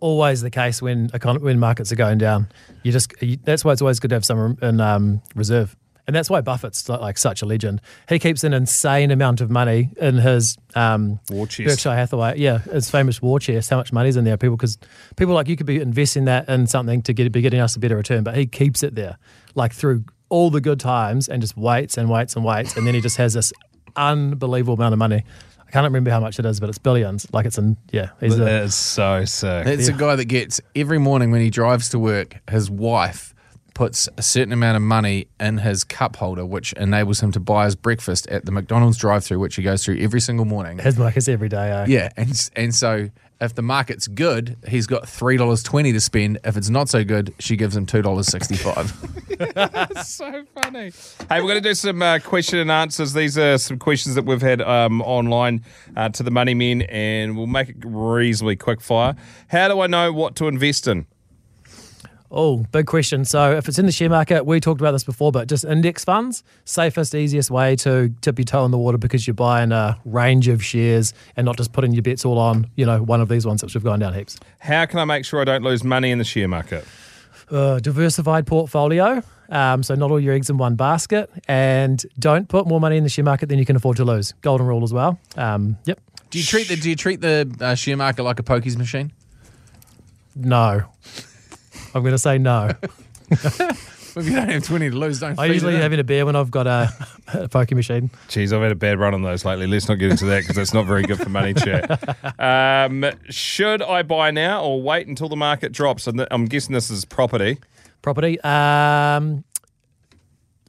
always 0.00 0.40
the 0.42 0.50
case 0.50 0.80
when 0.82 1.08
when 1.08 1.58
markets 1.58 1.92
are 1.92 1.96
going 1.96 2.18
down. 2.18 2.48
You 2.82 2.92
just 2.92 3.12
you, 3.20 3.36
that's 3.44 3.64
why 3.64 3.72
it's 3.72 3.82
always 3.82 4.00
good 4.00 4.10
to 4.10 4.16
have 4.16 4.24
some 4.24 4.56
in 4.62 4.80
um, 4.80 5.22
reserve, 5.34 5.76
and 6.10 6.16
that's 6.16 6.28
why 6.28 6.40
Buffett's 6.40 6.88
like, 6.88 7.00
like 7.00 7.18
such 7.18 7.40
a 7.40 7.46
legend. 7.46 7.80
He 8.08 8.18
keeps 8.18 8.42
an 8.42 8.52
insane 8.52 9.12
amount 9.12 9.40
of 9.40 9.48
money 9.48 9.90
in 9.96 10.16
his 10.16 10.58
um, 10.74 11.20
War 11.30 11.46
chest. 11.46 11.68
Berkshire 11.68 11.94
Hathaway. 11.94 12.36
Yeah, 12.36 12.58
his 12.58 12.90
famous 12.90 13.22
war 13.22 13.38
chest. 13.38 13.70
How 13.70 13.76
much 13.76 13.92
money's 13.92 14.16
in 14.16 14.24
there? 14.24 14.36
People 14.36 14.56
because 14.56 14.76
people 15.14 15.34
like 15.34 15.46
you 15.46 15.54
could 15.54 15.66
be 15.66 15.80
investing 15.80 16.24
that 16.24 16.48
in 16.48 16.66
something 16.66 17.00
to 17.02 17.12
get 17.12 17.30
be 17.30 17.42
getting 17.42 17.60
us 17.60 17.76
a 17.76 17.78
better 17.78 17.94
return, 17.94 18.24
but 18.24 18.36
he 18.36 18.44
keeps 18.44 18.82
it 18.82 18.96
there 18.96 19.18
like 19.54 19.72
through 19.72 20.02
all 20.30 20.50
the 20.50 20.60
good 20.60 20.80
times 20.80 21.28
and 21.28 21.40
just 21.40 21.56
waits 21.56 21.96
and 21.96 22.10
waits 22.10 22.34
and 22.34 22.44
waits, 22.44 22.76
and 22.76 22.84
then 22.84 22.94
he 22.94 23.00
just 23.00 23.16
has 23.18 23.34
this 23.34 23.52
unbelievable 23.94 24.74
amount 24.74 24.92
of 24.92 24.98
money. 24.98 25.22
I 25.64 25.70
can't 25.70 25.84
remember 25.84 26.10
how 26.10 26.18
much 26.18 26.40
it 26.40 26.44
is, 26.44 26.58
but 26.58 26.70
it's 26.70 26.78
billions. 26.78 27.32
Like 27.32 27.46
it's 27.46 27.56
in 27.56 27.76
yeah. 27.92 28.08
He's 28.18 28.36
a, 28.36 28.42
That 28.42 28.64
is 28.64 28.74
so 28.74 29.24
sick. 29.24 29.68
It's 29.68 29.86
a 29.86 29.92
guy 29.92 30.16
that 30.16 30.24
gets 30.24 30.60
every 30.74 30.98
morning 30.98 31.30
when 31.30 31.40
he 31.40 31.50
drives 31.50 31.90
to 31.90 32.00
work, 32.00 32.40
his 32.50 32.68
wife 32.68 33.32
puts 33.74 34.08
a 34.16 34.22
certain 34.22 34.52
amount 34.52 34.76
of 34.76 34.82
money 34.82 35.28
in 35.38 35.58
his 35.58 35.84
cup 35.84 36.16
holder, 36.16 36.44
which 36.44 36.72
enables 36.74 37.20
him 37.20 37.32
to 37.32 37.40
buy 37.40 37.64
his 37.64 37.76
breakfast 37.76 38.26
at 38.28 38.44
the 38.44 38.52
McDonald's 38.52 38.98
drive-through, 38.98 39.38
which 39.38 39.56
he 39.56 39.62
goes 39.62 39.84
through 39.84 39.98
every 39.98 40.20
single 40.20 40.44
morning. 40.44 40.78
his 40.78 40.98
markets 40.98 41.28
every 41.28 41.48
day. 41.48 41.70
Eh? 41.70 41.86
Yeah, 41.88 42.10
and 42.16 42.50
and 42.56 42.74
so 42.74 43.10
if 43.40 43.54
the 43.54 43.62
market's 43.62 44.06
good, 44.06 44.56
he's 44.68 44.86
got 44.86 45.08
three 45.08 45.36
dollars 45.36 45.62
twenty 45.62 45.92
to 45.92 46.00
spend. 46.00 46.38
If 46.44 46.56
it's 46.56 46.68
not 46.68 46.88
so 46.88 47.04
good, 47.04 47.34
she 47.38 47.56
gives 47.56 47.76
him 47.76 47.86
two 47.86 48.02
dollars 48.02 48.28
sixty-five. 48.28 48.92
so 50.04 50.44
funny. 50.62 50.92
Hey, 51.28 51.40
we're 51.40 51.48
going 51.48 51.62
to 51.62 51.68
do 51.68 51.74
some 51.74 52.02
uh, 52.02 52.18
question 52.18 52.58
and 52.58 52.70
answers. 52.70 53.14
These 53.14 53.38
are 53.38 53.56
some 53.58 53.78
questions 53.78 54.14
that 54.14 54.24
we've 54.24 54.42
had 54.42 54.60
um, 54.60 55.00
online 55.02 55.64
uh, 55.96 56.10
to 56.10 56.22
the 56.22 56.30
Money 56.30 56.54
Men, 56.54 56.82
and 56.82 57.36
we'll 57.36 57.46
make 57.46 57.70
it 57.70 57.76
reasonably 57.82 58.56
quick 58.56 58.80
fire. 58.80 59.16
How 59.48 59.68
do 59.68 59.80
I 59.80 59.86
know 59.86 60.12
what 60.12 60.36
to 60.36 60.48
invest 60.48 60.86
in? 60.86 61.06
Oh, 62.32 62.58
big 62.70 62.86
question. 62.86 63.24
So, 63.24 63.56
if 63.56 63.66
it's 63.66 63.78
in 63.78 63.86
the 63.86 63.92
share 63.92 64.08
market, 64.08 64.46
we 64.46 64.60
talked 64.60 64.80
about 64.80 64.92
this 64.92 65.02
before, 65.02 65.32
but 65.32 65.48
just 65.48 65.64
index 65.64 66.04
funds, 66.04 66.44
safest, 66.64 67.12
easiest 67.12 67.50
way 67.50 67.74
to 67.76 68.14
tip 68.20 68.38
your 68.38 68.44
toe 68.44 68.64
in 68.64 68.70
the 68.70 68.78
water 68.78 68.98
because 68.98 69.26
you're 69.26 69.34
buying 69.34 69.72
a 69.72 69.98
range 70.04 70.46
of 70.46 70.62
shares 70.64 71.12
and 71.36 71.44
not 71.44 71.56
just 71.56 71.72
putting 71.72 71.92
your 71.92 72.02
bets 72.02 72.24
all 72.24 72.38
on, 72.38 72.70
you 72.76 72.86
know, 72.86 73.02
one 73.02 73.20
of 73.20 73.28
these 73.28 73.44
ones 73.44 73.64
which 73.64 73.72
have 73.72 73.82
gone 73.82 73.98
down 73.98 74.14
heaps. 74.14 74.38
How 74.60 74.86
can 74.86 75.00
I 75.00 75.04
make 75.04 75.24
sure 75.24 75.40
I 75.40 75.44
don't 75.44 75.64
lose 75.64 75.82
money 75.82 76.12
in 76.12 76.18
the 76.18 76.24
share 76.24 76.46
market? 76.46 76.84
Uh, 77.50 77.80
diversified 77.80 78.46
portfolio. 78.46 79.24
Um, 79.48 79.82
so, 79.82 79.96
not 79.96 80.12
all 80.12 80.20
your 80.20 80.32
eggs 80.32 80.48
in 80.48 80.56
one 80.56 80.76
basket. 80.76 81.28
And 81.48 82.04
don't 82.16 82.48
put 82.48 82.68
more 82.68 82.78
money 82.78 82.96
in 82.96 83.02
the 83.02 83.10
share 83.10 83.24
market 83.24 83.48
than 83.48 83.58
you 83.58 83.66
can 83.66 83.74
afford 83.74 83.96
to 83.96 84.04
lose. 84.04 84.34
Golden 84.40 84.68
rule 84.68 84.84
as 84.84 84.92
well. 84.92 85.18
Um, 85.36 85.78
yep. 85.84 86.00
do 86.30 86.38
you 86.38 86.44
treat 86.44 86.68
the 86.68 86.76
Do 86.76 86.90
you 86.90 86.94
treat 86.94 87.20
the 87.20 87.52
uh, 87.60 87.74
share 87.74 87.96
market 87.96 88.22
like 88.22 88.38
a 88.38 88.44
pokies 88.44 88.78
machine? 88.78 89.10
No. 90.36 90.84
I'm 91.94 92.02
going 92.02 92.12
to 92.12 92.18
say 92.18 92.38
no. 92.38 92.70
If 94.16 94.26
you 94.26 94.34
don't 94.34 94.48
have 94.48 94.64
20 94.64 94.90
to 94.90 94.96
lose, 94.96 95.20
don't 95.20 95.36
you? 95.36 95.42
I 95.42 95.46
feed 95.46 95.54
usually 95.54 95.74
it 95.74 95.76
in. 95.76 95.82
having 95.82 96.00
a 96.00 96.04
beer 96.04 96.26
when 96.26 96.34
I've 96.34 96.50
got 96.50 96.66
a, 96.66 96.92
a 97.28 97.48
poker 97.48 97.74
machine. 97.76 98.10
Jeez, 98.28 98.52
I've 98.52 98.62
had 98.62 98.72
a 98.72 98.76
bad 98.76 98.98
run 98.98 99.14
on 99.14 99.22
those 99.22 99.44
lately. 99.44 99.66
Let's 99.66 99.88
not 99.88 99.98
get 99.98 100.10
into 100.10 100.24
that 100.26 100.40
because 100.40 100.56
that's 100.56 100.74
not 100.74 100.86
very 100.86 101.02
good 101.02 101.18
for 101.18 101.28
money 101.28 101.54
chat. 101.54 102.00
Um, 102.40 103.04
should 103.28 103.82
I 103.82 104.02
buy 104.02 104.30
now 104.30 104.64
or 104.64 104.80
wait 104.80 105.06
until 105.06 105.28
the 105.28 105.36
market 105.36 105.72
drops? 105.72 106.06
And 106.06 106.26
I'm 106.30 106.46
guessing 106.46 106.72
this 106.72 106.90
is 106.90 107.04
property. 107.04 107.58
Property. 108.02 108.40
Um, 108.40 109.44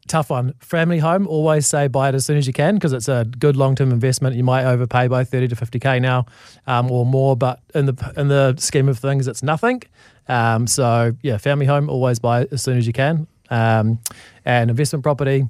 tough 0.07 0.29
one. 0.29 0.53
Family 0.59 0.99
home, 0.99 1.27
always 1.27 1.67
say 1.67 1.87
buy 1.87 2.09
it 2.09 2.15
as 2.15 2.25
soon 2.25 2.37
as 2.37 2.45
you 2.47 2.53
can 2.53 2.75
because 2.75 2.93
it's 2.93 3.07
a 3.07 3.25
good 3.39 3.55
long 3.55 3.75
term 3.75 3.91
investment. 3.91 4.35
You 4.35 4.43
might 4.43 4.65
overpay 4.65 5.07
by 5.07 5.23
30 5.23 5.49
to 5.49 5.55
50K 5.55 6.01
now 6.01 6.25
um, 6.67 6.91
or 6.91 7.05
more, 7.05 7.35
but 7.35 7.59
in 7.73 7.85
the, 7.85 8.13
in 8.17 8.27
the 8.27 8.55
scheme 8.57 8.89
of 8.89 8.99
things, 8.99 9.27
it's 9.27 9.41
nothing. 9.43 9.81
Um, 10.27 10.67
so, 10.67 11.13
yeah, 11.21 11.37
family 11.37 11.65
home, 11.65 11.89
always 11.89 12.19
buy 12.19 12.47
as 12.51 12.61
soon 12.61 12.77
as 12.77 12.87
you 12.87 12.93
can. 12.93 13.27
Um, 13.49 13.99
and 14.45 14.69
investment 14.69 15.03
property, 15.03 15.47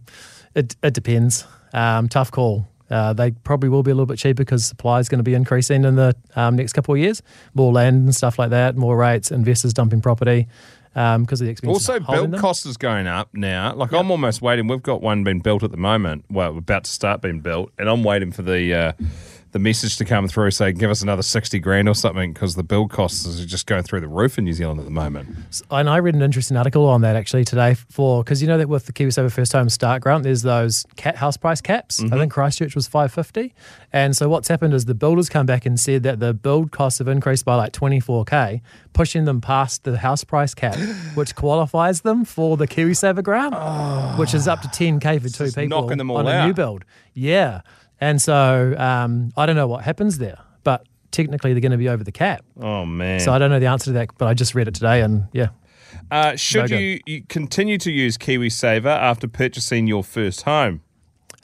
it, 0.55 0.75
it 0.83 0.93
depends. 0.93 1.45
Um, 1.73 2.09
tough 2.09 2.31
call. 2.31 2.67
Uh, 2.89 3.13
they 3.13 3.31
probably 3.31 3.69
will 3.69 3.83
be 3.83 3.91
a 3.91 3.93
little 3.93 4.05
bit 4.05 4.19
cheaper 4.19 4.43
because 4.43 4.65
supply 4.65 4.99
is 4.99 5.07
going 5.07 5.19
to 5.19 5.23
be 5.23 5.33
increasing 5.33 5.85
in 5.85 5.95
the 5.95 6.13
um, 6.35 6.57
next 6.57 6.73
couple 6.73 6.93
of 6.93 6.99
years. 6.99 7.21
More 7.53 7.71
land 7.71 8.03
and 8.03 8.13
stuff 8.13 8.37
like 8.37 8.49
that, 8.49 8.75
more 8.75 8.97
rates, 8.97 9.31
investors 9.31 9.73
dumping 9.73 10.01
property 10.01 10.47
because 10.93 11.39
of 11.39 11.45
the 11.45 11.51
expense. 11.51 11.71
Also, 11.71 11.99
build 12.01 12.31
them. 12.31 12.41
cost 12.41 12.65
is 12.65 12.75
going 12.75 13.07
up 13.07 13.29
now. 13.33 13.73
Like 13.73 13.93
I'm 13.93 14.11
almost 14.11 14.41
waiting. 14.41 14.67
We've 14.67 14.83
got 14.83 15.01
one 15.01 15.23
being 15.23 15.39
built 15.39 15.63
at 15.63 15.71
the 15.71 15.77
moment. 15.77 16.25
Well, 16.29 16.51
we're 16.51 16.59
about 16.59 16.83
to 16.83 16.91
start 16.91 17.21
being 17.21 17.39
built, 17.39 17.71
and 17.77 17.89
I'm 17.89 18.03
waiting 18.03 18.33
for 18.33 18.41
the 18.41 18.73
uh, 18.73 18.91
the 19.51 19.59
message 19.59 19.97
to 19.97 20.05
come 20.05 20.27
through 20.27 20.51
saying 20.51 20.77
give 20.77 20.89
us 20.89 21.01
another 21.01 21.21
sixty 21.21 21.59
grand 21.59 21.89
or 21.89 21.95
something 21.95 22.31
because 22.33 22.55
the 22.55 22.63
build 22.63 22.89
costs 22.89 23.27
are 23.27 23.45
just 23.45 23.67
going 23.67 23.83
through 23.83 23.99
the 23.99 24.07
roof 24.07 24.37
in 24.37 24.45
New 24.45 24.53
Zealand 24.53 24.79
at 24.79 24.85
the 24.85 24.91
moment. 24.91 25.35
And 25.69 25.89
I 25.89 25.97
read 25.97 26.15
an 26.15 26.21
interesting 26.21 26.55
article 26.55 26.85
on 26.85 27.01
that 27.01 27.15
actually 27.15 27.43
today 27.43 27.73
for 27.73 28.23
because 28.23 28.41
you 28.41 28.47
know 28.47 28.57
that 28.57 28.69
with 28.69 28.85
the 28.85 28.93
KiwiSaver 28.93 29.31
First 29.31 29.51
Home 29.53 29.69
Start 29.69 30.01
Grant, 30.01 30.23
there's 30.23 30.41
those 30.41 30.85
cat 30.95 31.17
house 31.17 31.37
price 31.37 31.59
caps. 31.59 31.99
I 31.99 32.03
mm-hmm. 32.03 32.17
think 32.19 32.31
Christchurch 32.31 32.75
was 32.75 32.87
five 32.87 33.11
fifty, 33.11 33.53
and 33.91 34.15
so 34.15 34.29
what's 34.29 34.47
happened 34.47 34.73
is 34.73 34.85
the 34.85 34.95
builders 34.95 35.27
come 35.27 35.45
back 35.45 35.65
and 35.65 35.79
said 35.79 36.03
that 36.03 36.19
the 36.19 36.33
build 36.33 36.71
costs 36.71 36.99
have 36.99 37.09
increased 37.09 37.43
by 37.43 37.55
like 37.55 37.73
twenty 37.73 37.99
four 37.99 38.23
k, 38.23 38.61
pushing 38.93 39.25
them 39.25 39.41
past 39.41 39.83
the 39.83 39.97
house 39.97 40.23
price 40.23 40.53
cap, 40.53 40.75
which 41.15 41.35
qualifies 41.35 42.01
them 42.01 42.23
for 42.23 42.55
the 42.55 42.67
KiwiSaver 42.67 43.23
grant, 43.23 43.53
ah. 43.53 44.15
which 44.17 44.33
is 44.33 44.47
up 44.47 44.61
to 44.61 44.69
ten 44.69 44.99
k 44.99 45.19
for 45.19 45.27
two 45.27 45.51
people 45.51 45.81
knocking 45.81 45.97
them 45.97 46.09
all 46.09 46.17
on 46.17 46.27
a 46.27 46.47
new 46.47 46.53
build. 46.53 46.85
Yeah, 47.13 47.61
and 48.01 48.21
so 48.21 48.75
um, 48.77 49.31
I 49.37 49.45
don't 49.45 49.55
know 49.55 49.67
what 49.67 49.83
happens 49.83 50.17
there, 50.17 50.39
but 50.63 50.85
technically 51.11 51.53
they're 51.53 51.61
going 51.61 51.71
to 51.71 51.77
be 51.77 51.89
over 51.89 52.03
the 52.03 52.11
cap. 52.11 52.43
Oh 52.59 52.85
man! 52.85 53.19
So 53.19 53.31
I 53.31 53.37
don't 53.37 53.51
know 53.51 53.59
the 53.59 53.67
answer 53.67 53.85
to 53.85 53.91
that, 53.93 54.09
but 54.17 54.27
I 54.27 54.33
just 54.33 54.55
read 54.55 54.67
it 54.67 54.73
today, 54.73 55.01
and 55.01 55.27
yeah. 55.31 55.49
uh, 56.09 56.35
should 56.35 56.71
No 56.71 56.77
you, 56.77 56.99
you 57.05 57.23
continue 57.29 57.77
to 57.77 57.91
use 57.91 58.17
KiwiSaver 58.17 58.85
after 58.85 59.27
purchasing 59.27 59.87
your 59.87 60.03
first 60.03 60.41
home? 60.41 60.81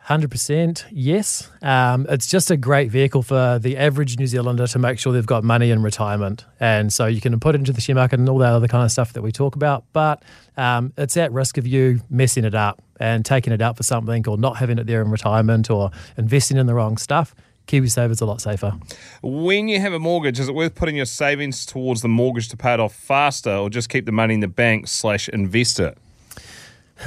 Hundred 0.08 0.32
percent, 0.32 0.86
yes. 0.90 1.50
Um, 1.62 2.06
it's 2.08 2.28
just 2.28 2.50
a 2.50 2.56
great 2.56 2.90
vehicle 2.90 3.24
for 3.24 3.60
the 3.60 3.76
average 3.76 4.18
New 4.18 4.26
Zealander 4.26 4.66
to 4.66 4.80
make 4.80 5.00
sure 5.00 5.12
they've 5.12 5.26
got 5.26 5.44
money 5.44 5.70
in 5.70 5.84
retirement, 5.84 6.46
and 6.62 6.94
so 6.94 7.08
you 7.08 7.20
can 7.20 7.38
put 7.42 7.56
it 7.56 7.58
into 7.58 7.74
the 7.74 7.82
share 7.82 7.96
market 7.96 8.18
and 8.18 8.30
all 8.30 8.38
that 8.38 8.54
other 8.54 8.70
kind 8.70 8.86
of 8.86 8.92
stuff 8.94 9.12
that 9.12 9.22
we 9.22 9.34
talk 9.34 9.58
about. 9.58 9.84
But 9.92 10.24
um, 10.56 10.94
it's 10.98 11.18
at 11.18 11.34
risk 11.34 11.58
of 11.58 11.68
you 11.68 12.00
messing 12.10 12.46
it 12.46 12.56
up 12.56 12.82
and 13.02 13.26
taking 13.26 13.52
it 13.52 13.62
out 13.62 13.76
for 13.76 13.84
something, 13.84 14.26
or 14.30 14.38
not 14.38 14.56
having 14.56 14.78
it 14.80 14.88
there 14.88 15.02
in 15.02 15.12
retirement, 15.12 15.70
or 15.70 15.92
investing 16.16 16.56
in 16.56 16.68
the 16.68 16.74
wrong 16.74 16.96
stuff. 16.96 17.36
KiwiSaver's 17.68 18.22
a 18.22 18.26
lot 18.26 18.40
safer. 18.40 18.80
When 19.22 19.68
you 19.68 19.82
have 19.82 19.92
a 19.92 20.00
mortgage, 20.00 20.40
is 20.40 20.48
it 20.48 20.56
worth 20.56 20.74
putting 20.74 20.96
your 20.96 21.06
savings 21.06 21.66
towards 21.66 22.02
the 22.02 22.08
mortgage 22.08 22.48
to 22.48 22.56
pay 22.56 22.74
it 22.74 22.80
off 22.80 22.96
faster, 22.96 23.52
or 23.52 23.70
just 23.70 23.90
keep 23.90 24.06
the 24.06 24.14
money 24.14 24.36
in 24.36 24.40
the 24.40 24.48
bank 24.48 24.88
slash 24.88 25.28
invest 25.28 25.82
it? 25.82 25.98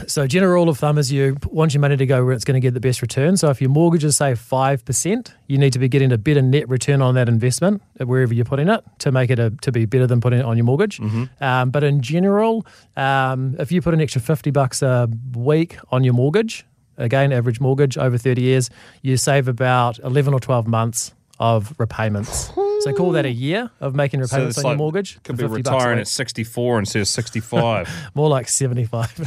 So, 0.06 0.26
general 0.26 0.52
rule 0.52 0.68
of 0.68 0.78
thumb 0.78 0.98
is 0.98 1.10
you 1.12 1.36
want 1.50 1.74
your 1.74 1.80
money 1.80 1.96
to 1.96 2.06
go 2.06 2.24
where 2.24 2.32
it's 2.32 2.44
going 2.44 2.54
to 2.54 2.60
get 2.60 2.74
the 2.74 2.80
best 2.80 3.02
return. 3.02 3.36
So, 3.36 3.50
if 3.50 3.60
your 3.60 3.70
mortgage 3.70 4.04
is 4.04 4.16
say 4.16 4.34
five 4.34 4.84
percent, 4.84 5.34
you 5.46 5.58
need 5.58 5.72
to 5.72 5.78
be 5.78 5.88
getting 5.88 6.12
a 6.12 6.18
better 6.18 6.42
net 6.42 6.68
return 6.68 7.02
on 7.02 7.14
that 7.14 7.28
investment 7.28 7.82
wherever 7.98 8.32
you're 8.32 8.44
putting 8.44 8.68
it 8.68 8.84
to 9.00 9.12
make 9.12 9.30
it 9.30 9.38
a, 9.38 9.50
to 9.62 9.72
be 9.72 9.84
better 9.86 10.06
than 10.06 10.20
putting 10.20 10.38
it 10.40 10.44
on 10.44 10.56
your 10.56 10.64
mortgage. 10.64 11.00
Um, 11.40 11.70
but 11.70 11.82
in 11.84 12.00
general, 12.02 12.66
um, 12.96 13.56
if 13.58 13.72
you 13.72 13.82
put 13.82 13.94
an 13.94 14.00
extra 14.00 14.20
fifty 14.20 14.50
bucks 14.50 14.82
a 14.82 15.08
week 15.34 15.76
on 15.90 16.04
your 16.04 16.14
mortgage, 16.14 16.64
again 16.96 17.32
average 17.32 17.60
mortgage 17.60 17.98
over 17.98 18.16
thirty 18.18 18.42
years, 18.42 18.70
you 19.02 19.16
save 19.16 19.48
about 19.48 19.98
eleven 20.00 20.32
or 20.34 20.40
twelve 20.40 20.66
months 20.66 21.12
of 21.40 21.74
repayments. 21.78 22.52
So 22.80 22.92
call 22.92 23.12
that 23.12 23.24
a 23.24 23.30
year 23.30 23.70
of 23.80 23.94
making 23.94 24.20
repayments 24.20 24.58
on 24.58 24.64
your 24.64 24.76
mortgage. 24.76 25.20
Could 25.22 25.38
be 25.38 25.44
50 25.44 25.62
bucks 25.62 25.68
a 25.68 25.72
retiring 25.72 25.98
at 25.98 26.06
64 26.06 26.78
instead 26.80 27.00
of 27.00 27.08
65. 27.08 28.10
More 28.14 28.28
like 28.28 28.48
75. 28.48 29.18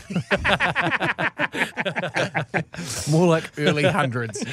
More 3.09 3.27
like 3.27 3.51
early 3.57 3.83
hundreds. 3.83 4.43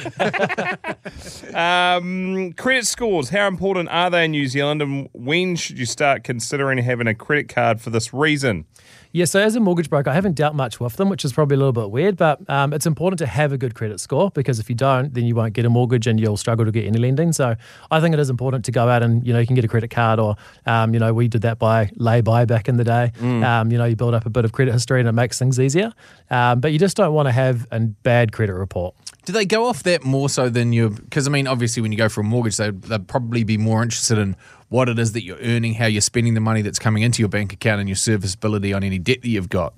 um, 1.53 2.53
credit 2.53 2.87
scores, 2.87 3.29
how 3.29 3.47
important 3.47 3.89
are 3.89 4.09
they 4.09 4.25
in 4.25 4.31
New 4.31 4.47
Zealand, 4.47 4.81
and 4.81 5.07
when 5.13 5.55
should 5.55 5.77
you 5.77 5.85
start 5.85 6.23
considering 6.23 6.79
having 6.79 7.07
a 7.07 7.15
credit 7.15 7.47
card 7.47 7.79
for 7.79 7.91
this 7.91 8.11
reason? 8.13 8.65
Yeah, 9.13 9.25
so 9.25 9.41
as 9.41 9.57
a 9.57 9.59
mortgage 9.59 9.89
broker, 9.89 10.09
I 10.09 10.13
haven't 10.13 10.35
dealt 10.35 10.55
much 10.55 10.79
with 10.79 10.95
them, 10.95 11.09
which 11.09 11.25
is 11.25 11.33
probably 11.33 11.55
a 11.55 11.57
little 11.57 11.73
bit 11.73 11.91
weird, 11.91 12.15
but 12.15 12.39
um, 12.49 12.71
it's 12.71 12.85
important 12.85 13.19
to 13.19 13.27
have 13.27 13.51
a 13.51 13.57
good 13.57 13.75
credit 13.75 13.99
score 13.99 14.31
because 14.31 14.57
if 14.57 14.69
you 14.69 14.75
don't, 14.75 15.13
then 15.13 15.25
you 15.25 15.35
won't 15.35 15.53
get 15.53 15.65
a 15.65 15.69
mortgage 15.69 16.07
and 16.07 16.17
you'll 16.17 16.37
struggle 16.37 16.63
to 16.63 16.71
get 16.71 16.85
any 16.85 16.97
lending. 16.97 17.33
So 17.33 17.55
I 17.89 17.99
think 17.99 18.13
it 18.13 18.19
is 18.19 18.29
important 18.29 18.63
to 18.65 18.71
go 18.71 18.87
out 18.87 19.03
and, 19.03 19.27
you 19.27 19.33
know, 19.33 19.39
you 19.39 19.47
can 19.47 19.55
get 19.55 19.65
a 19.65 19.67
credit 19.67 19.89
card 19.89 20.19
or, 20.19 20.37
um, 20.65 20.93
you 20.93 20.99
know, 20.99 21.13
we 21.13 21.27
did 21.27 21.41
that 21.41 21.59
by 21.59 21.89
lay 21.95 22.21
by 22.21 22.45
back 22.45 22.69
in 22.69 22.77
the 22.77 22.85
day. 22.85 23.11
Um, 23.43 23.69
you 23.69 23.77
know, 23.77 23.85
you 23.85 23.97
build 23.97 24.13
up 24.13 24.25
a 24.25 24.29
bit 24.29 24.45
of 24.45 24.53
credit 24.53 24.71
history 24.71 25.01
and 25.01 25.09
it 25.09 25.13
makes 25.13 25.37
things 25.37 25.59
easier. 25.59 25.91
Um, 26.29 26.61
but 26.61 26.71
you 26.71 26.79
just 26.79 26.95
don't 26.95 27.13
want 27.13 27.27
to 27.27 27.33
have 27.33 27.67
a 27.71 27.79
bad 27.81 28.31
credit 28.31 28.53
report. 28.53 28.95
Do 29.25 29.33
they 29.33 29.45
go 29.45 29.65
off 29.67 29.83
that 29.83 30.03
more 30.03 30.29
so 30.29 30.49
than 30.49 30.71
you? 30.73 30.89
Because 30.89 31.27
I 31.27 31.31
mean, 31.31 31.47
obviously, 31.47 31.81
when 31.81 31.91
you 31.91 31.97
go 31.97 32.09
for 32.09 32.21
a 32.21 32.23
mortgage, 32.23 32.57
they'd, 32.57 32.81
they'd 32.81 33.07
probably 33.07 33.43
be 33.43 33.57
more 33.57 33.83
interested 33.83 34.17
in 34.17 34.35
what 34.71 34.87
it 34.87 34.97
is 34.97 35.11
that 35.11 35.23
you're 35.25 35.37
earning, 35.39 35.73
how 35.73 35.85
you're 35.85 35.99
spending 35.99 36.33
the 36.33 36.39
money 36.39 36.61
that's 36.61 36.79
coming 36.79 37.03
into 37.03 37.21
your 37.21 37.27
bank 37.27 37.51
account, 37.51 37.81
and 37.81 37.89
your 37.89 37.95
serviceability 37.97 38.71
on 38.73 38.85
any 38.85 38.97
debt 38.97 39.21
that 39.21 39.27
you've 39.27 39.49
got. 39.49 39.73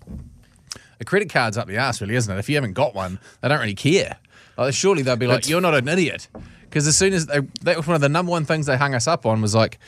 A 1.00 1.04
credit 1.04 1.32
card's 1.32 1.58
up 1.58 1.68
the 1.68 1.78
ass, 1.78 2.00
really, 2.00 2.14
isn't 2.16 2.32
it? 2.32 2.38
If 2.40 2.48
you 2.48 2.56
haven't 2.56 2.74
got 2.74 2.94
one, 2.94 3.18
they 3.42 3.48
don't 3.50 3.60
really 3.60 3.74
care. 3.74 4.18
Like, 4.56 4.76
surely 4.76 5.02
they'll 5.02 5.16
be 5.16 5.26
like, 5.26 5.38
That's- 5.38 5.50
"You're 5.50 5.62
not 5.62 5.74
an 5.74 5.88
idiot," 5.88 6.28
because 6.62 6.86
as 6.86 6.96
soon 6.96 7.12
as 7.14 7.26
they, 7.26 7.40
that 7.64 7.76
was 7.76 7.88
one 7.88 7.96
of 7.96 8.02
the 8.02 8.08
number 8.08 8.30
one 8.30 8.46
things 8.46 8.68
they 8.68 8.78
hung 8.78 8.94
us 8.94 9.08
up 9.08 9.26
on 9.26 9.42
was 9.42 9.56
like, 9.56 9.80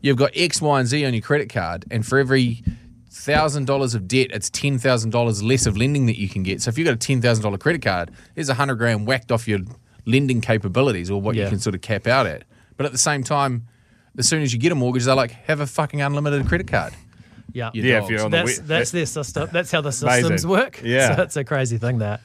you've 0.00 0.16
got 0.16 0.30
X, 0.36 0.62
Y, 0.62 0.78
and 0.78 0.88
Z 0.88 1.04
on 1.04 1.12
your 1.12 1.22
credit 1.22 1.52
card, 1.52 1.84
and 1.90 2.06
for 2.06 2.20
every 2.20 2.62
thousand 3.10 3.66
dollars 3.66 3.94
of 3.96 4.06
debt, 4.06 4.28
it's 4.30 4.48
ten 4.48 4.78
thousand 4.78 5.10
dollars 5.10 5.42
less 5.42 5.66
of 5.66 5.76
lending 5.76 6.06
that 6.06 6.18
you 6.20 6.28
can 6.28 6.44
get. 6.44 6.62
So 6.62 6.68
if 6.68 6.78
you've 6.78 6.86
got 6.86 6.94
a 6.94 6.96
ten 6.96 7.20
thousand 7.20 7.42
dollar 7.42 7.58
credit 7.58 7.82
card, 7.82 8.12
there's 8.36 8.48
a 8.48 8.54
hundred 8.54 8.76
grand 8.76 9.08
whacked 9.08 9.32
off 9.32 9.48
your 9.48 9.58
lending 10.06 10.40
capabilities 10.40 11.10
or 11.10 11.20
what 11.20 11.34
you 11.34 11.50
can 11.50 11.58
sort 11.58 11.74
of 11.74 11.80
cap 11.80 12.06
out 12.06 12.26
at. 12.26 12.44
But 12.76 12.86
at 12.86 12.92
the 12.92 12.98
same 12.98 13.24
time, 13.24 13.66
as 14.18 14.28
soon 14.28 14.42
as 14.42 14.52
you 14.52 14.58
get 14.58 14.72
a 14.72 14.74
mortgage, 14.74 15.04
they're 15.04 15.14
like, 15.14 15.30
have 15.30 15.60
a 15.60 15.66
fucking 15.66 16.00
unlimited 16.00 16.46
credit 16.48 16.66
card. 16.68 16.92
Yeah. 17.52 17.70
You 17.74 17.82
Yeah, 17.82 18.02
if 18.02 18.10
you're 18.10 18.24
on 18.24 18.30
the 18.30 18.38
That's, 18.38 18.60
we- 18.60 18.66
that's 18.66 18.90
their 18.92 19.06
system. 19.06 19.48
That's 19.52 19.70
how 19.70 19.80
the 19.80 19.88
Amazing. 19.88 20.22
systems 20.22 20.46
work. 20.46 20.80
Yeah. 20.84 21.16
So 21.16 21.22
it's 21.22 21.36
a 21.36 21.44
crazy 21.44 21.78
thing 21.78 21.98
that. 21.98 22.20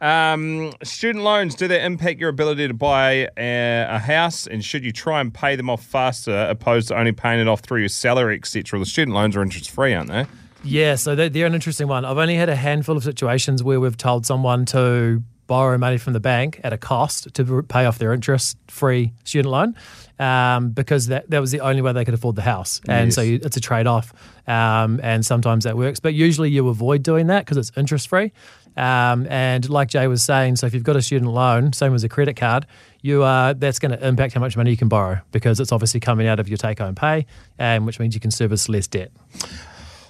Um, 0.00 0.72
student 0.82 1.24
loans, 1.24 1.54
do 1.54 1.68
they 1.68 1.84
impact 1.84 2.20
your 2.20 2.30
ability 2.30 2.68
to 2.68 2.74
buy 2.74 3.28
a, 3.36 3.86
a 3.90 3.98
house? 3.98 4.46
And 4.46 4.64
should 4.64 4.82
you 4.84 4.92
try 4.92 5.20
and 5.20 5.32
pay 5.32 5.56
them 5.56 5.68
off 5.68 5.84
faster 5.84 6.46
opposed 6.48 6.88
to 6.88 6.98
only 6.98 7.12
paying 7.12 7.40
it 7.40 7.48
off 7.48 7.60
through 7.60 7.80
your 7.80 7.88
salary, 7.90 8.36
etc.? 8.36 8.78
The 8.78 8.86
student 8.86 9.14
loans 9.14 9.36
are 9.36 9.42
interest 9.42 9.70
free, 9.70 9.92
aren't 9.92 10.08
they? 10.08 10.24
Yeah, 10.64 10.94
so 10.94 11.14
they're, 11.14 11.28
they're 11.28 11.46
an 11.46 11.54
interesting 11.54 11.88
one. 11.88 12.04
I've 12.04 12.18
only 12.18 12.36
had 12.36 12.48
a 12.48 12.56
handful 12.56 12.96
of 12.96 13.02
situations 13.04 13.62
where 13.62 13.78
we've 13.80 13.96
told 13.96 14.24
someone 14.24 14.64
to 14.66 15.22
borrow 15.50 15.76
money 15.78 15.98
from 15.98 16.12
the 16.12 16.20
bank 16.20 16.60
at 16.62 16.72
a 16.72 16.78
cost 16.78 17.34
to 17.34 17.62
pay 17.64 17.84
off 17.84 17.98
their 17.98 18.12
interest-free 18.14 19.12
student 19.24 19.50
loan 19.50 19.74
um, 20.20 20.70
because 20.70 21.08
that, 21.08 21.28
that 21.28 21.40
was 21.40 21.50
the 21.50 21.58
only 21.58 21.82
way 21.82 21.92
they 21.92 22.04
could 22.04 22.14
afford 22.14 22.36
the 22.36 22.42
house. 22.42 22.80
And 22.86 23.12
so 23.12 23.20
you, 23.20 23.40
it's 23.42 23.56
a 23.56 23.60
trade-off, 23.60 24.14
um, 24.46 25.00
and 25.02 25.26
sometimes 25.26 25.64
that 25.64 25.76
works. 25.76 25.98
But 25.98 26.14
usually 26.14 26.50
you 26.50 26.68
avoid 26.68 27.02
doing 27.02 27.26
that 27.26 27.44
because 27.44 27.56
it's 27.56 27.76
interest-free. 27.76 28.30
Um, 28.76 29.26
and 29.28 29.68
like 29.68 29.88
Jay 29.88 30.06
was 30.06 30.22
saying, 30.22 30.54
so 30.54 30.68
if 30.68 30.72
you've 30.72 30.84
got 30.84 30.94
a 30.94 31.02
student 31.02 31.32
loan, 31.32 31.72
same 31.72 31.94
as 31.96 32.04
a 32.04 32.08
credit 32.08 32.36
card, 32.36 32.64
you 33.02 33.24
uh, 33.24 33.54
that's 33.54 33.80
going 33.80 33.90
to 33.90 34.06
impact 34.06 34.34
how 34.34 34.40
much 34.40 34.56
money 34.56 34.70
you 34.70 34.76
can 34.76 34.88
borrow 34.88 35.18
because 35.32 35.58
it's 35.58 35.72
obviously 35.72 35.98
coming 35.98 36.28
out 36.28 36.38
of 36.38 36.48
your 36.48 36.58
take-home 36.58 36.94
pay, 36.94 37.26
and 37.58 37.86
which 37.86 37.98
means 37.98 38.14
you 38.14 38.20
can 38.20 38.30
service 38.30 38.68
less 38.68 38.86
debt. 38.86 39.10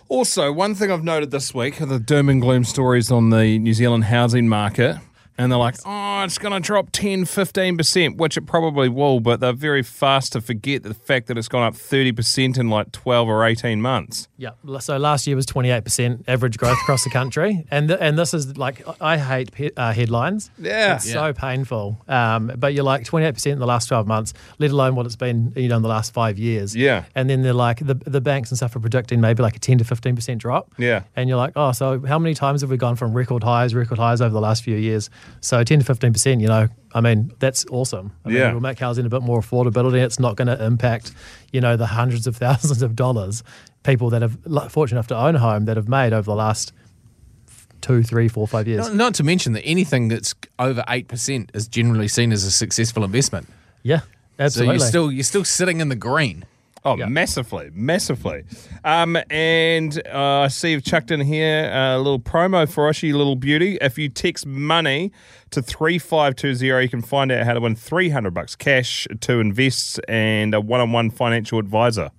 Also, 0.09 0.53
one 0.53 0.75
thing 0.75 0.91
I've 0.91 1.05
noted 1.05 1.31
this 1.31 1.55
week 1.55 1.81
are 1.81 1.87
the 1.87 1.99
doom 1.99 2.29
and 2.29 2.43
gloom 2.43 2.65
stories 2.65 3.11
on 3.11 3.31
the 3.31 3.59
New 3.59 3.73
Zealand 3.73 4.05
housing 4.05 4.49
market. 4.49 4.99
And 5.41 5.51
they're 5.51 5.59
like, 5.59 5.77
oh, 5.87 6.23
it's 6.23 6.37
going 6.37 6.53
to 6.53 6.61
drop 6.61 6.91
10, 6.93 7.25
15%, 7.25 8.19
which 8.19 8.37
it 8.37 8.43
probably 8.43 8.91
will, 8.91 9.21
but 9.21 9.41
they're 9.41 9.55
very 9.55 9.83
fast 9.83 10.35
to 10.35 10.41
forget 10.43 10.83
the 10.83 10.93
fact 10.93 11.29
that 11.29 11.39
it's 11.39 11.49
gone 11.49 11.63
up 11.63 11.73
30% 11.73 12.59
in 12.59 12.69
like 12.69 12.93
12 12.93 13.27
or 13.27 13.47
18 13.47 13.81
months. 13.81 14.29
Yeah. 14.37 14.51
So 14.81 14.99
last 14.99 15.27
year 15.27 15.37
was 15.37 15.47
28% 15.47 16.25
average 16.29 16.59
growth 16.59 16.77
across 16.83 17.05
the 17.05 17.11
country. 17.11 17.65
And 17.71 17.89
th- 17.89 18.01
and 18.03 18.19
this 18.19 18.35
is 18.35 18.59
like, 18.59 18.83
I 19.01 19.17
hate 19.17 19.53
pe- 19.53 19.71
uh, 19.79 19.95
headlines. 19.95 20.51
Yeah. 20.59 20.97
It's 20.97 21.11
so 21.11 21.33
painful. 21.33 21.99
Um, 22.07 22.53
but 22.59 22.75
you're 22.75 22.85
like 22.85 23.05
28% 23.05 23.47
in 23.47 23.59
the 23.61 23.67
last 23.67 23.87
12 23.89 24.07
months, 24.07 24.35
let 24.59 24.73
alone 24.73 24.95
what 24.95 25.07
it's 25.07 25.17
been, 25.17 25.55
you 25.57 25.69
know, 25.69 25.77
in 25.77 25.83
the 25.83 25.89
last 25.89 26.13
five 26.13 26.39
years. 26.39 26.77
Yeah. 26.77 27.05
And 27.15 27.31
then 27.31 27.41
they're 27.41 27.55
like, 27.55 27.79
the, 27.79 27.95
the 27.95 28.21
banks 28.21 28.51
and 28.51 28.59
stuff 28.59 28.77
are 28.77 28.81
predicting 28.81 29.23
maybe 29.23 29.43
like 29.43 29.57
a 29.57 29.59
10 29.59 29.79
to 29.79 29.85
15% 29.85 30.37
drop. 30.37 30.71
Yeah. 30.77 31.05
And 31.17 31.31
you're 31.31 31.39
like, 31.39 31.53
oh, 31.57 31.73
so 31.73 32.05
how 32.05 32.19
many 32.19 32.35
times 32.35 32.61
have 32.61 32.69
we 32.71 32.77
gone 32.77 32.97
from 32.97 33.15
record 33.15 33.43
highs, 33.43 33.75
record 33.75 33.99
highs 33.99 34.21
over 34.21 34.35
the 34.35 34.41
last 34.41 34.63
few 34.63 34.77
years? 34.77 35.09
So 35.41 35.63
10 35.65 35.81
to 35.81 35.85
15%, 35.95 36.41
you 36.41 36.49
know, 36.49 36.69
I 36.95 37.01
mean, 37.01 37.33
that's 37.39 37.65
awesome. 37.71 38.13
I 38.25 38.29
mean, 38.29 38.39
Yeah. 38.39 38.49
it'll 38.49 38.61
make 38.61 38.79
housing 38.79 39.07
a 39.07 39.09
bit 39.09 39.23
more 39.23 39.41
affordability. 39.41 40.03
It's 40.05 40.19
not 40.19 40.37
going 40.37 40.49
to 40.49 40.65
impact, 40.65 41.13
you 41.53 41.61
know, 41.61 41.77
the 41.77 41.87
hundreds 41.87 42.27
of 42.27 42.37
thousands 42.45 42.83
of 42.83 42.97
dollars 42.97 43.43
people 43.83 44.11
that 44.11 44.21
have 44.23 44.37
fortunate 44.71 44.97
enough 44.99 45.07
to 45.09 45.17
own 45.17 45.37
a 45.37 45.39
home 45.39 45.65
that 45.65 45.77
have 45.77 45.89
made 45.89 46.13
over 46.13 46.23
the 46.31 46.35
last 46.35 46.73
two, 47.81 48.03
three, 48.03 48.29
four, 48.29 48.47
five 48.47 48.69
years. 48.69 48.87
Not, 48.89 48.95
not 48.95 49.15
to 49.15 49.25
mention 49.25 49.53
that 49.55 49.63
anything 49.65 50.09
that's 50.09 50.35
over 50.59 50.85
eight 50.89 51.09
percent 51.09 51.51
is 51.55 51.67
generally 51.67 52.09
seen 52.09 52.33
as 52.33 52.45
a 52.45 52.51
successful 52.51 53.05
investment. 53.05 53.49
yeah, 53.83 54.01
absolutely. 54.39 54.79
So 54.79 54.83
you're 54.85 54.89
still 54.89 55.13
you're 55.13 55.25
still 55.25 55.45
sitting 55.45 55.81
in 55.81 55.89
the 55.89 55.97
green. 55.97 56.45
Oh, 56.85 56.97
Yeah. 56.97 57.07
massively, 57.07 57.71
massively. 57.75 58.45
Um, 58.85 59.19
and 59.29 60.01
uh, 60.11 60.41
I 60.41 60.49
see 60.49 60.71
you've 60.73 60.83
chucked 60.85 61.11
in 61.11 61.21
here 61.21 61.71
a 61.73 61.99
little 61.99 62.19
promo 62.21 62.67
for 62.67 62.89
us, 62.89 63.03
you 63.03 63.17
little 63.19 63.37
beauty. 63.37 63.77
If 63.83 63.99
you 63.99 64.09
text 64.09 64.47
money 64.47 65.13
to 65.51 65.61
3520, 65.61 66.83
you 66.83 66.89
can 66.89 67.03
find 67.03 67.31
out 67.33 67.45
how 67.45 67.53
to 67.55 67.61
win 67.61 67.75
300 67.77 68.33
bucks 68.33 68.57
cash 68.57 69.07
to 69.21 69.41
invest 69.41 70.01
and 70.09 70.55
a 70.55 70.61
one 70.61 70.81
on 70.81 70.93
one 70.93 71.11
financial 71.11 71.59
advisor. 71.59 72.11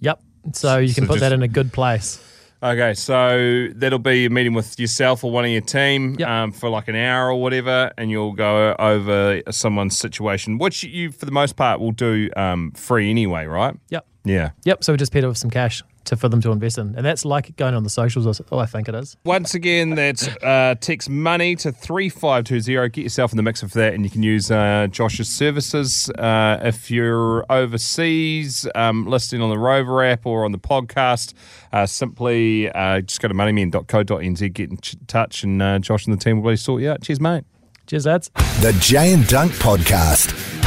yep. 0.00 0.20
So 0.52 0.78
you 0.78 0.94
can 0.94 1.04
So 1.04 1.12
put 1.14 1.20
that 1.20 1.32
in 1.32 1.42
a 1.42 1.48
good 1.48 1.72
place. 1.72 2.18
Okay, 2.66 2.94
so 2.94 3.68
that'll 3.76 4.00
be 4.00 4.24
a 4.24 4.30
meeting 4.30 4.52
with 4.52 4.76
yourself 4.80 5.22
or 5.22 5.30
one 5.30 5.44
of 5.44 5.50
your 5.52 5.60
team 5.60 6.16
Yep. 6.18 6.28
um, 6.28 6.50
for 6.52 6.68
like 6.68 6.88
an 6.88 6.96
hour 6.96 7.30
or 7.30 7.40
whatever, 7.40 7.92
and 7.96 8.10
you'll 8.10 8.32
go 8.32 8.74
over 8.76 9.40
someone's 9.52 9.96
situation, 9.96 10.58
which 10.58 10.82
you, 10.82 11.12
for 11.12 11.26
the 11.26 11.30
most 11.32 11.54
part, 11.54 11.78
will 11.78 11.92
do 11.92 12.28
um, 12.36 12.72
free 12.72 13.08
anyway, 13.08 13.46
right? 13.46 13.76
Yep. 13.90 14.04
Yeah. 14.24 14.50
Yep. 14.64 14.82
So 14.82 14.92
we 14.92 14.96
just 14.96 15.12
paid 15.12 15.24
with 15.24 15.38
some 15.38 15.50
cash 15.50 15.84
to 16.06 16.16
for 16.16 16.28
them 16.28 16.40
to 16.40 16.50
invest 16.50 16.78
in, 16.78 16.94
and 16.96 17.04
that's 17.04 17.24
like 17.24 17.56
going 17.56 17.74
on 17.74 17.82
the 17.82 17.90
socials. 17.90 18.40
Oh, 18.50 18.58
I 18.58 18.66
think 18.66 18.88
it 18.88 18.94
is. 18.94 19.16
Once 19.24 19.54
again, 19.54 19.90
that's 19.90 20.26
uh, 20.28 20.74
text 20.80 21.08
money 21.08 21.56
to 21.56 21.72
3520. 21.72 22.88
Get 22.90 23.02
yourself 23.02 23.32
in 23.32 23.36
the 23.36 23.42
mixer 23.42 23.68
for 23.68 23.78
that, 23.78 23.94
and 23.94 24.04
you 24.04 24.10
can 24.10 24.22
use 24.22 24.50
uh, 24.50 24.86
Josh's 24.90 25.28
services. 25.28 26.10
Uh, 26.10 26.58
if 26.62 26.90
you're 26.90 27.44
overseas, 27.50 28.66
um, 28.74 29.06
listening 29.06 29.42
on 29.42 29.50
the 29.50 29.58
Rover 29.58 30.04
app 30.04 30.26
or 30.26 30.44
on 30.44 30.52
the 30.52 30.58
podcast, 30.58 31.34
uh, 31.72 31.86
simply 31.86 32.70
uh, 32.70 33.00
just 33.02 33.20
go 33.20 33.28
to 33.28 33.34
moneymen.co.nz, 33.34 34.52
get 34.52 34.70
in 34.70 34.76
touch, 35.06 35.42
and 35.42 35.62
uh, 35.62 35.78
Josh 35.78 36.06
and 36.06 36.18
the 36.18 36.22
team 36.22 36.38
will 36.38 36.44
really 36.44 36.56
sort 36.56 36.82
you 36.82 36.90
out. 36.90 37.02
Cheers, 37.02 37.20
mate. 37.20 37.44
Cheers, 37.86 38.06
lads. 38.06 38.30
The 38.60 38.76
Jay 38.80 39.12
and 39.12 39.26
Dunk 39.28 39.52
Podcast. 39.52 40.65